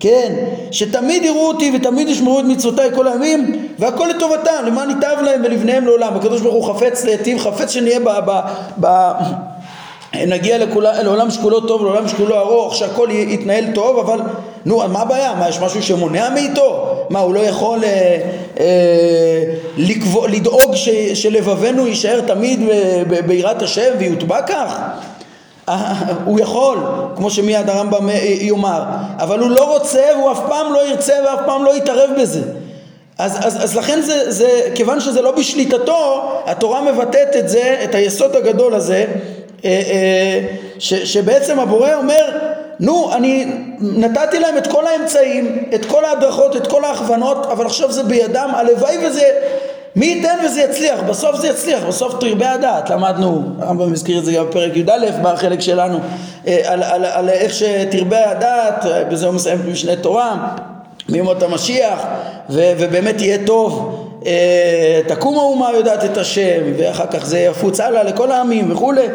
כן, 0.00 0.34
שתמיד 0.70 1.24
יראו 1.24 1.48
אותי 1.48 1.72
ותמיד 1.76 2.08
ישמרו 2.08 2.40
את 2.40 2.44
מצוותיי 2.44 2.90
כל 2.94 3.08
הימים 3.08 3.68
והכל 3.78 4.06
לטובתם, 4.16 4.62
למען 4.66 4.90
ייטב 4.90 5.16
להם 5.24 5.40
ולבניהם 5.44 5.84
לעולם. 5.84 6.16
הקדוש 6.16 6.40
ברוך 6.40 6.66
הוא 6.66 6.74
חפץ 6.74 7.04
להיטיב, 7.04 7.38
חפץ 7.38 7.70
שנהיה 7.70 8.00
ב... 8.00 8.08
ב, 8.26 8.40
ב 8.80 9.12
נגיע 10.14 10.58
לכולה, 10.58 11.02
לעולם 11.02 11.30
שכולו 11.30 11.60
טוב, 11.60 11.84
לעולם 11.84 12.08
שכולו 12.08 12.38
ארוך, 12.38 12.74
שהכל 12.74 13.08
יתנהל 13.12 13.64
טוב, 13.74 13.98
אבל 13.98 14.20
נו, 14.64 14.82
מה 14.88 15.00
הבעיה? 15.00 15.34
מה, 15.34 15.48
יש 15.48 15.60
משהו 15.60 15.82
שמונע 15.82 16.28
מאיתו? 16.30 16.96
מה, 17.10 17.18
הוא 17.20 17.34
לא 17.34 17.40
יכול 17.40 17.84
אה, 17.84 18.18
אה, 18.60 19.44
לקבוע, 19.76 20.28
לדאוג 20.28 20.74
ש, 20.74 20.88
שלבבנו 21.14 21.86
יישאר 21.86 22.20
תמיד 22.20 22.60
ביראת 23.26 23.62
השם 23.62 23.90
ויוטבע 23.98 24.42
כך? 24.42 24.78
הוא 26.24 26.40
יכול, 26.40 26.78
כמו 27.16 27.30
שמיד 27.30 27.68
הרמב"ם 27.68 28.08
יאמר, 28.40 28.82
אבל 29.18 29.38
הוא 29.38 29.50
לא 29.50 29.74
רוצה 29.74 30.02
והוא 30.16 30.32
אף 30.32 30.40
פעם 30.48 30.72
לא 30.72 30.88
ירצה 30.88 31.14
ואף 31.26 31.38
פעם 31.46 31.64
לא 31.64 31.76
יתערב 31.76 32.10
בזה. 32.20 32.42
אז, 33.18 33.36
אז, 33.46 33.64
אז 33.64 33.76
לכן 33.76 34.00
זה, 34.00 34.30
זה, 34.30 34.70
כיוון 34.74 35.00
שזה 35.00 35.22
לא 35.22 35.30
בשליטתו, 35.30 36.32
התורה 36.46 36.92
מבטאת 36.92 37.36
את 37.36 37.48
זה, 37.48 37.80
את 37.84 37.94
היסוד 37.94 38.36
הגדול 38.36 38.74
הזה, 38.74 38.94
אה, 38.96 39.04
אה, 39.04 39.37
ש, 40.78 40.94
שבעצם 40.94 41.60
הבורא 41.60 41.94
אומר, 41.94 42.24
נו, 42.80 43.12
אני 43.14 43.46
נתתי 43.80 44.38
להם 44.38 44.58
את 44.58 44.66
כל 44.66 44.86
האמצעים, 44.86 45.68
את 45.74 45.84
כל 45.84 46.04
ההדרכות, 46.04 46.56
את 46.56 46.66
כל 46.66 46.84
ההכוונות, 46.84 47.46
אבל 47.46 47.66
עכשיו 47.66 47.92
זה 47.92 48.02
בידם, 48.02 48.50
הלוואי 48.54 49.06
וזה 49.06 49.24
מי 49.96 50.06
ייתן 50.06 50.36
וזה 50.44 50.60
יצליח, 50.60 51.00
בסוף 51.08 51.36
זה 51.36 51.48
יצליח, 51.48 51.84
בסוף 51.84 52.14
תרבה 52.20 52.52
הדעת, 52.52 52.90
למדנו, 52.90 53.42
הרמב"ם 53.60 53.92
הזכיר 53.92 54.18
את 54.18 54.24
זה 54.24 54.32
גם 54.32 54.46
בפרק 54.46 54.76
י"א 54.76 55.10
בחלק 55.22 55.60
שלנו, 55.60 55.98
אה, 56.46 56.60
על, 56.64 56.82
על, 56.82 57.04
על 57.04 57.28
איך 57.28 57.54
שתרבה 57.54 58.30
הדעת, 58.30 58.84
בזה 59.10 59.26
הוא 59.26 59.34
מסיים 59.34 59.58
במשנה 59.58 59.96
תורה, 59.96 60.36
מימות 61.08 61.42
המשיח, 61.42 62.06
ו, 62.50 62.72
ובאמת 62.78 63.20
יהיה 63.20 63.38
טוב, 63.46 64.04
אה, 64.26 65.00
תקום 65.08 65.38
האומה 65.38 65.70
יודעת 65.74 66.04
את 66.04 66.16
השם, 66.16 66.60
ואחר 66.78 67.06
כך 67.06 67.26
זה 67.26 67.38
יפוץ 67.38 67.80
הלאה 67.80 68.02
לכל 68.02 68.32
העמים 68.32 68.72
וכולי, 68.72 69.00
אה, 69.00 69.12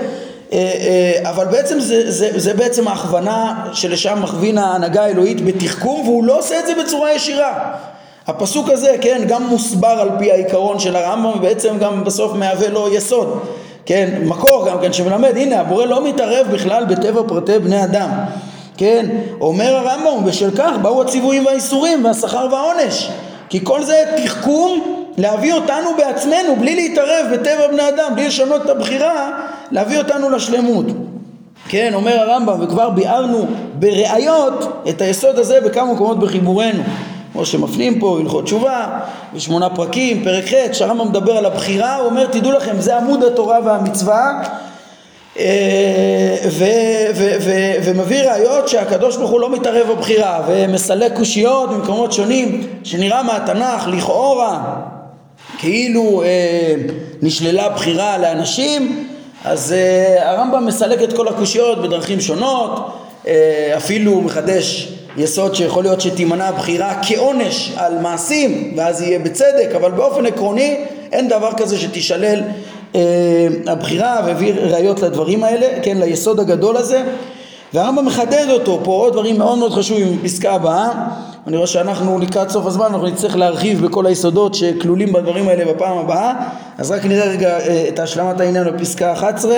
אבל 1.23 1.45
בעצם 1.45 1.79
זה, 1.79 2.11
זה, 2.11 2.29
זה 2.35 2.53
בעצם 2.53 2.87
ההכוונה 2.87 3.69
שלשם 3.73 4.19
מכווין 4.23 4.57
ההנהגה 4.57 5.03
האלוהית 5.03 5.45
בתחכום, 5.45 6.01
והוא 6.01 6.23
לא 6.23 6.39
עושה 6.39 6.59
את 6.59 6.67
זה 6.67 6.73
בצורה 6.83 7.13
ישירה. 7.13 7.73
הפסוק 8.27 8.69
הזה, 8.69 8.95
כן, 9.01 9.21
גם 9.27 9.47
מוסבר 9.47 9.87
על 9.87 10.09
פי 10.19 10.31
העיקרון 10.31 10.79
של 10.79 10.95
הרמב"ם 10.95 11.31
ובעצם 11.35 11.77
גם 11.79 12.03
בסוף 12.03 12.33
מהווה 12.33 12.69
לו 12.69 12.93
יסוד, 12.93 13.39
כן, 13.85 14.09
מקור 14.25 14.67
גם 14.69 14.81
כן 14.81 14.93
שמלמד, 14.93 15.37
הנה 15.37 15.59
הבורא 15.59 15.85
לא 15.85 16.03
מתערב 16.07 16.47
בכלל 16.51 16.85
בטבע 16.85 17.21
פרטי 17.27 17.59
בני 17.59 17.83
אדם, 17.83 18.09
כן, 18.77 19.05
אומר 19.41 19.75
הרמב"ם, 19.75 20.23
ובשל 20.23 20.51
כך 20.57 20.71
באו 20.81 21.01
הציוויים 21.01 21.45
והאיסורים 21.45 22.05
והשכר 22.05 22.47
והעונש, 22.51 23.09
כי 23.49 23.65
כל 23.65 23.83
זה 23.83 24.03
תחכום 24.23 25.02
להביא 25.17 25.53
אותנו 25.53 25.89
בעצמנו 25.97 26.55
בלי 26.59 26.75
להתערב 26.75 27.25
בטבע 27.33 27.67
בני 27.67 27.89
אדם, 27.89 28.11
בלי 28.15 28.27
לשנות 28.27 28.65
את 28.65 28.69
הבחירה, 28.69 29.31
להביא 29.71 29.97
אותנו 29.97 30.29
לשלמות. 30.29 30.85
כן, 31.69 31.93
אומר 31.93 32.19
הרמב"ם, 32.19 32.61
וכבר 32.61 32.89
ביארנו 32.89 33.45
בראיות 33.73 34.83
את 34.89 35.01
היסוד 35.01 35.39
הזה 35.39 35.61
בכמה 35.61 35.93
מקומות 35.93 36.19
בחיבורנו. 36.19 36.83
כמו 37.33 37.45
שמפנים 37.45 37.99
פה 37.99 38.17
הלכות 38.19 38.45
תשובה, 38.45 38.87
ושמונה 39.33 39.69
פרקים, 39.69 40.23
פרק 40.23 40.43
ח', 40.47 40.73
שהרמב"ם 40.73 41.07
מדבר 41.07 41.37
על 41.37 41.45
הבחירה, 41.45 41.95
הוא 41.95 42.05
אומר 42.05 42.25
תדעו 42.25 42.51
לכם 42.51 42.81
זה 42.81 42.97
עמוד 42.97 43.23
התורה 43.23 43.59
והמצווה 43.65 44.43
אה, 45.39 46.35
ומביא 47.83 48.21
ראיות 48.21 48.67
שהקדוש 48.67 49.17
ברוך 49.17 49.31
הוא 49.31 49.39
לא 49.39 49.49
מתערב 49.49 49.87
בבחירה 49.91 50.41
ומסלק 50.47 51.13
קושיות 51.15 51.69
במקומות 51.69 52.13
שונים 52.13 52.67
שנראה 52.83 53.23
מהתנ"ך 53.23 53.87
לכאורה 53.87 54.61
כאילו 55.63 56.23
אה, 56.23 56.75
נשללה 57.21 57.69
בחירה 57.69 58.17
לאנשים 58.17 59.07
אז 59.45 59.73
אה, 59.73 60.31
הרמב"ם 60.31 60.65
מסלק 60.65 61.03
את 61.03 61.13
כל 61.13 61.27
הקושיות 61.27 61.81
בדרכים 61.81 62.21
שונות 62.21 62.99
אפילו 63.77 64.21
מחדש 64.21 64.93
יסוד 65.17 65.55
שיכול 65.55 65.83
להיות 65.83 66.01
שתימנע 66.01 66.47
הבחירה 66.47 67.01
כעונש 67.07 67.71
על 67.77 67.97
מעשים 67.97 68.73
ואז 68.77 69.01
יהיה 69.01 69.19
בצדק, 69.19 69.69
אבל 69.75 69.91
באופן 69.91 70.25
עקרוני 70.25 70.77
אין 71.11 71.27
דבר 71.27 71.51
כזה 71.57 71.77
שתישלל 71.77 72.41
אה, 72.95 73.01
הבחירה 73.67 74.21
והביא 74.25 74.53
ראיות 74.53 75.01
לדברים 75.01 75.43
האלה, 75.43 75.67
כן, 75.81 75.97
ליסוד 75.97 76.39
הגדול 76.39 76.77
הזה 76.77 77.03
והרמב"ם 77.73 78.05
מחדד 78.05 78.45
אותו 78.49 78.79
פה 78.83 78.91
עוד 78.91 79.13
דברים 79.13 79.37
מאוד 79.37 79.57
מאוד 79.57 79.71
חשובים 79.71 80.17
בפסקה 80.17 80.51
הבאה. 80.51 80.89
אני 81.47 81.55
רואה 81.57 81.67
שאנחנו 81.67 82.19
לקראת 82.19 82.49
סוף 82.49 82.65
הזמן 82.65 82.85
אנחנו 82.85 83.07
נצטרך 83.07 83.35
להרחיב 83.35 83.85
בכל 83.85 84.05
היסודות 84.05 84.55
שכלולים 84.55 85.13
בדברים 85.13 85.47
האלה 85.47 85.73
בפעם 85.73 85.97
הבאה. 85.97 86.33
אז 86.77 86.91
רק 86.91 87.05
נראה 87.05 87.25
רגע 87.25 87.59
אה, 87.59 87.85
את 87.87 87.99
השלמת 87.99 88.39
העניין 88.39 88.77
בפסקה 88.77 89.13
11 89.13 89.55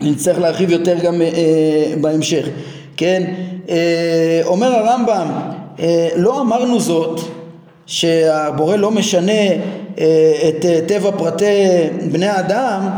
נצטרך 0.00 0.38
להרחיב 0.38 0.70
יותר 0.70 0.98
גם 0.98 1.22
אה, 1.22 1.94
בהמשך. 2.00 2.46
כן? 2.96 3.24
אה, 3.68 4.40
אומר 4.44 4.72
הרמב"ם, 4.72 5.28
אה, 5.80 6.08
לא 6.16 6.40
אמרנו 6.40 6.80
זאת 6.80 7.20
שהבורא 7.86 8.76
לא 8.76 8.90
משנה 8.90 9.32
אה, 9.98 10.48
את 10.48 10.64
טבע 10.86 11.10
פרטי 11.10 11.64
בני 12.12 12.26
האדם 12.26 12.88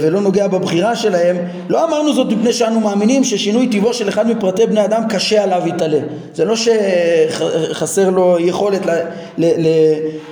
ולא 0.00 0.20
נוגע 0.20 0.46
בבחירה 0.46 0.96
שלהם, 0.96 1.36
לא 1.68 1.84
אמרנו 1.84 2.12
זאת 2.12 2.32
מפני 2.32 2.52
שאנו 2.52 2.80
מאמינים 2.80 3.24
ששינוי 3.24 3.68
טיבו 3.68 3.94
של 3.94 4.08
אחד 4.08 4.28
מפרטי 4.30 4.66
בני 4.66 4.84
אדם 4.84 5.02
קשה 5.08 5.42
עליו 5.42 5.62
יתעלה. 5.66 5.98
זה 6.34 6.44
לא 6.44 6.54
שחסר 6.56 8.10
לו 8.10 8.36
יכולת 8.40 8.80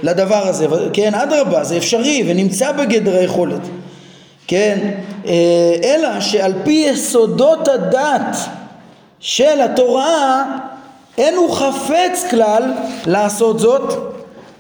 לדבר 0.02 0.48
הזה, 0.48 0.66
כן, 0.92 1.14
אדרבה, 1.14 1.64
זה 1.64 1.76
אפשרי 1.76 2.24
ונמצא 2.26 2.72
בגדר 2.72 3.16
היכולת, 3.16 3.60
כן, 4.46 4.90
אלא 5.84 6.20
שעל 6.20 6.52
פי 6.64 6.86
יסודות 6.90 7.68
הדת 7.68 8.36
של 9.20 9.60
התורה 9.60 10.44
אין 11.18 11.34
הוא 11.34 11.54
חפץ 11.54 12.24
כלל 12.30 12.62
לעשות 13.06 13.58
זאת 13.58 14.12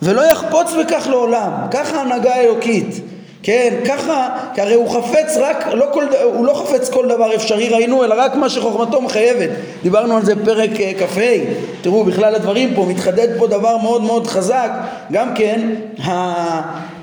ולא 0.02 0.22
יחפוץ 0.22 0.72
בכך 0.80 1.06
לעולם. 1.10 1.52
ככה 1.70 2.00
הנהגה 2.00 2.34
האלוקית 2.34 3.00
כן 3.46 3.74
ככה 3.84 4.28
כי 4.54 4.60
הרי 4.60 4.74
הוא 4.74 4.90
חפץ 4.90 5.36
רק 5.36 5.66
לא 5.72 5.86
כל, 5.92 6.04
הוא 6.24 6.46
לא 6.46 6.54
חפץ 6.54 6.90
כל 6.90 7.08
דבר 7.08 7.34
אפשרי 7.34 7.68
ראינו 7.68 8.04
אלא 8.04 8.14
רק 8.18 8.34
מה 8.34 8.48
שחוכמתו 8.48 9.02
מחייבת. 9.02 9.48
דיברנו 9.82 10.16
על 10.16 10.24
זה 10.24 10.34
בפרק 10.34 10.80
אה, 10.80 10.92
כ"ה. 10.98 11.20
תראו 11.80 12.04
בכלל 12.04 12.34
הדברים 12.34 12.74
פה 12.74 12.86
מתחדד 12.88 13.28
פה 13.38 13.46
דבר 13.46 13.76
מאוד 13.76 14.02
מאוד 14.02 14.26
חזק. 14.26 14.70
גם 15.12 15.34
כן 15.34 15.70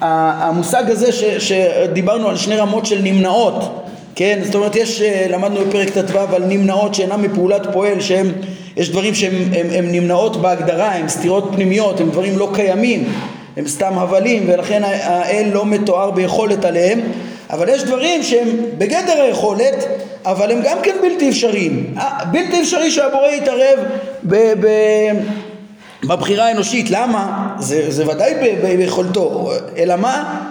המושג 0.01 0.83
הזה 0.91 1.11
ש, 1.11 1.23
שדיברנו 1.23 2.29
על 2.29 2.37
שני 2.37 2.55
רמות 2.55 2.85
של 2.85 2.99
נמנעות 3.03 3.83
כן, 4.15 4.39
זאת 4.43 4.55
אומרת 4.55 4.75
יש, 4.75 5.01
אה, 5.01 5.25
למדנו 5.29 5.59
בפרק 5.65 5.89
ט"ו 5.89 6.19
על 6.35 6.43
נמנעות 6.45 6.95
שאינן 6.95 7.21
מפעולת 7.21 7.73
פועל 7.73 8.01
שהם, 8.01 8.31
יש 8.77 8.89
דברים 8.89 9.13
הם 9.53 9.91
נמנעות 9.91 10.37
בהגדרה, 10.37 10.95
הם 10.95 11.09
סתירות 11.09 11.49
פנימיות, 11.53 11.99
הם 11.99 12.09
דברים 12.09 12.37
לא 12.37 12.49
קיימים, 12.53 13.13
הם 13.57 13.67
סתם 13.67 13.97
הבלים 13.97 14.43
ולכן 14.47 14.81
האל 14.83 15.49
לא 15.53 15.65
מתואר 15.65 16.11
ביכולת 16.11 16.65
עליהם 16.65 16.99
אבל 17.49 17.69
יש 17.69 17.83
דברים 17.83 18.23
שהם 18.23 18.47
בגדר 18.77 19.21
היכולת 19.21 19.85
אבל 20.25 20.51
הם 20.51 20.59
גם 20.63 20.77
כן 20.83 20.95
בלתי 21.01 21.29
אפשריים 21.29 21.93
אה, 21.97 22.25
בלתי 22.31 22.61
אפשרי 22.61 22.91
שהבורא 22.91 23.27
יתערב 23.27 23.79
ב, 24.23 24.35
ב, 24.35 24.67
בבחירה 26.07 26.47
האנושית 26.47 26.89
למה? 26.89 27.47
זה, 27.59 27.91
זה 27.91 28.07
ודאי 28.07 28.33
ביכולתו 28.77 29.51
אלא 29.77 29.95
מה? 29.95 30.41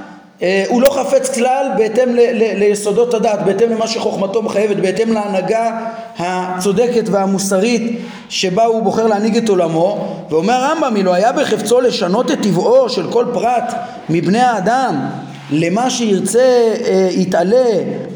אה, 0.42 0.64
הוא 0.68 0.82
לא 0.82 0.90
חפץ 0.90 1.34
כלל 1.34 1.66
בהתאם 1.78 2.14
ל- 2.14 2.20
ל- 2.32 2.58
ליסודות 2.58 3.14
הדת, 3.14 3.38
בהתאם 3.44 3.70
למה 3.70 3.86
שחוכמתו 3.86 4.42
מחייבת, 4.42 4.76
בהתאם 4.76 5.12
להנהגה 5.12 5.80
הצודקת 6.18 7.08
והמוסרית 7.08 8.00
שבה 8.28 8.64
הוא 8.64 8.82
בוחר 8.82 9.06
להנהיג 9.06 9.36
את 9.36 9.48
עולמו 9.48 10.16
ואומר 10.30 10.54
הרמב"ם 10.54 10.96
אילו 10.96 11.14
היה 11.14 11.32
בחפצו 11.32 11.80
לשנות 11.80 12.30
את 12.30 12.38
טבעו 12.42 12.88
של 12.88 13.10
כל 13.10 13.24
פרט 13.32 13.74
מבני 14.08 14.40
האדם 14.40 15.08
למה 15.52 15.90
שירצה 15.90 16.72
אה, 16.84 17.08
יתעלה 17.10 17.66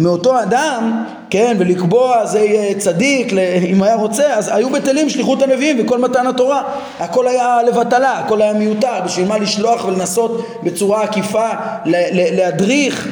מאותו 0.01 0.43
אדם, 0.43 1.05
כן, 1.31 1.57
ולקבוע 1.59 2.27
זה 2.27 2.41
יהיה 2.41 2.75
צדיק, 2.75 3.33
אם 3.71 3.83
היה 3.83 3.95
רוצה, 3.95 4.35
אז 4.35 4.51
היו 4.55 4.71
בטלים 4.71 5.11
שליחות 5.11 5.43
הנביאים 5.43 5.77
וכל 5.81 5.99
מתן 5.99 6.27
התורה. 6.27 6.63
הכל 7.01 7.29
היה 7.29 7.59
לבטלה, 7.67 8.19
הכל 8.19 8.43
היה 8.43 8.53
מיותר, 8.53 8.93
בשביל 9.05 9.29
מה 9.29 9.39
לשלוח 9.39 9.85
ולנסות 9.85 10.47
בצורה 10.63 11.03
עקיפה 11.03 11.49
להדריך 12.33 13.09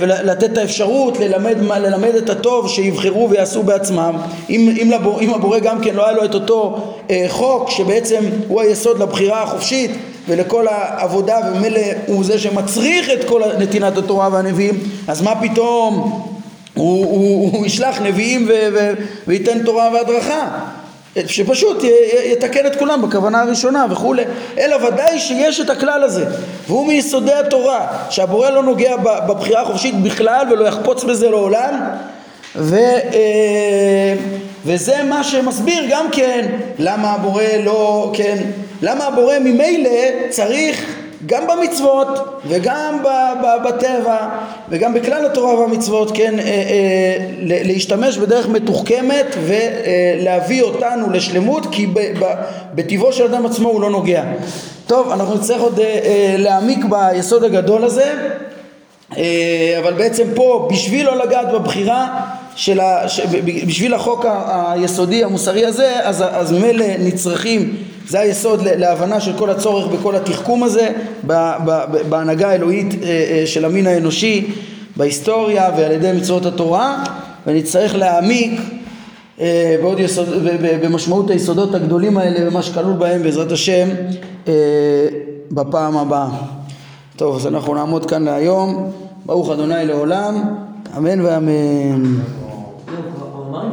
ולתת 0.00 0.44
את 0.44 0.58
האפשרות 0.58 1.18
ללמד, 1.18 1.56
ללמד 1.60 2.14
את 2.14 2.30
הטוב 2.30 2.68
שיבחרו 2.68 3.30
ויעשו 3.30 3.62
בעצמם. 3.62 4.16
אם, 4.50 4.74
אם, 4.82 4.90
לבור, 4.90 5.20
אם 5.20 5.34
הבורא 5.34 5.58
גם 5.58 5.80
כן 5.80 5.94
לא 5.94 6.06
היה 6.06 6.16
לו 6.16 6.24
את 6.24 6.34
אותו 6.34 6.78
אה, 7.10 7.26
חוק 7.28 7.70
שבעצם 7.70 8.24
הוא 8.48 8.60
היסוד 8.60 8.98
לבחירה 8.98 9.42
החופשית 9.42 9.90
ולכל 10.28 10.66
העבודה 10.68 11.36
וממילא 11.46 11.80
הוא 12.06 12.24
זה 12.24 12.38
שמצריך 12.38 13.10
את 13.10 13.24
כל 13.24 13.42
נתינת 13.58 13.98
התורה 13.98 14.28
והנביאים 14.32 14.78
אז 15.08 15.22
מה 15.22 15.40
פתאום? 15.40 16.22
הוא, 16.74 17.04
הוא, 17.06 17.52
הוא 17.52 17.66
ישלח 17.66 18.00
נביאים 18.00 18.48
ו, 18.48 18.52
ו, 18.74 18.92
וייתן 19.26 19.64
תורה 19.64 19.90
והדרכה 19.94 20.48
שפשוט 21.26 21.84
יתקן 22.24 22.66
את 22.66 22.76
כולם 22.76 23.02
בכוונה 23.02 23.40
הראשונה 23.42 23.86
וכולי 23.90 24.24
אלא 24.58 24.76
ודאי 24.86 25.18
שיש 25.18 25.60
את 25.60 25.70
הכלל 25.70 26.02
הזה 26.02 26.24
והוא 26.66 26.86
מיסודי 26.86 27.32
התורה 27.32 27.86
שהבורא 28.10 28.50
לא 28.50 28.62
נוגע 28.62 28.96
בבחירה 28.96 29.62
החופשית 29.62 30.02
בכלל 30.02 30.46
ולא 30.52 30.64
יחפוץ 30.64 31.04
בזה 31.04 31.30
לעולם 31.30 31.74
ו, 32.56 32.76
אה, 32.76 34.14
וזה 34.64 35.02
מה 35.02 35.24
שמסביר 35.24 35.84
גם 35.90 36.06
כן 36.12 36.46
למה 36.78 37.12
הבורא 37.12 37.44
לא, 37.64 38.10
כן, 38.14 38.36
למה 38.82 39.04
הבורא 39.04 39.38
ממילא 39.38 39.90
צריך 40.30 40.95
גם 41.26 41.42
במצוות 41.46 42.40
וגם 42.48 42.98
בטבע 43.64 44.28
וגם 44.68 44.94
בכלל 44.94 45.26
התורה 45.26 45.60
והמצוות 45.60 46.10
כן 46.14 46.38
אה, 46.38 46.44
אה, 46.44 47.16
להשתמש 47.40 48.18
בדרך 48.18 48.48
מתוחכמת 48.48 49.36
ולהביא 49.46 50.62
אותנו 50.62 51.10
לשלמות 51.10 51.66
כי 51.72 51.86
בטבעו 52.74 53.12
של 53.12 53.24
אדם 53.24 53.46
עצמו 53.46 53.68
הוא 53.68 53.80
לא 53.80 53.90
נוגע. 53.90 54.24
טוב 54.86 55.10
אנחנו 55.10 55.34
נצטרך 55.34 55.60
עוד 55.60 55.80
אה, 55.80 56.34
להעמיק 56.38 56.84
ביסוד 56.84 57.44
הגדול 57.44 57.84
הזה 57.84 58.14
אבל 59.78 59.92
בעצם 59.96 60.26
פה 60.34 60.68
בשביל 60.72 61.06
לא 61.06 61.16
לגעת 61.16 61.52
בבחירה 61.52 62.20
של 62.56 62.80
ה... 62.80 63.06
בשביל 63.66 63.94
החוק 63.94 64.26
היסודי 64.48 65.24
המוסרי 65.24 65.66
הזה 65.66 66.00
אז, 66.02 66.24
אז 66.30 66.52
ממילא 66.52 66.86
נצרכים 66.98 67.76
זה 68.08 68.20
היסוד 68.20 68.60
להבנה 68.64 69.20
של 69.20 69.32
כל 69.38 69.50
הצורך 69.50 69.86
בכל 69.86 70.16
התחכום 70.16 70.62
הזה 70.62 70.90
בהנהגה 72.08 72.48
האלוהית 72.48 72.94
אה, 73.02 73.08
אה, 73.08 73.46
של 73.46 73.64
המין 73.64 73.86
האנושי 73.86 74.50
בהיסטוריה 74.96 75.70
ועל 75.76 75.92
ידי 75.92 76.12
מצוות 76.12 76.46
התורה 76.46 77.04
ונצטרך 77.46 77.94
להעמיק 77.94 78.60
אה, 79.40 79.76
בעוד 79.82 80.00
יסוד, 80.00 80.28
במשמעות 80.82 81.30
היסודות 81.30 81.74
הגדולים 81.74 82.18
האלה 82.18 82.48
ומה 82.48 82.62
שכלול 82.62 82.92
בהם 82.92 83.22
בעזרת 83.22 83.52
השם 83.52 83.88
בפעם 85.50 85.96
הבאה. 85.96 86.28
טוב 87.16 87.36
אז 87.36 87.46
אנחנו 87.46 87.74
נעמוד 87.74 88.06
כאן 88.06 88.24
להיום. 88.24 88.92
ברוך 89.26 89.50
אדוני 89.50 89.86
לעולם. 89.86 90.54
אמן 90.96 91.20
ואמן 91.20 92.14
reminds 93.56 93.66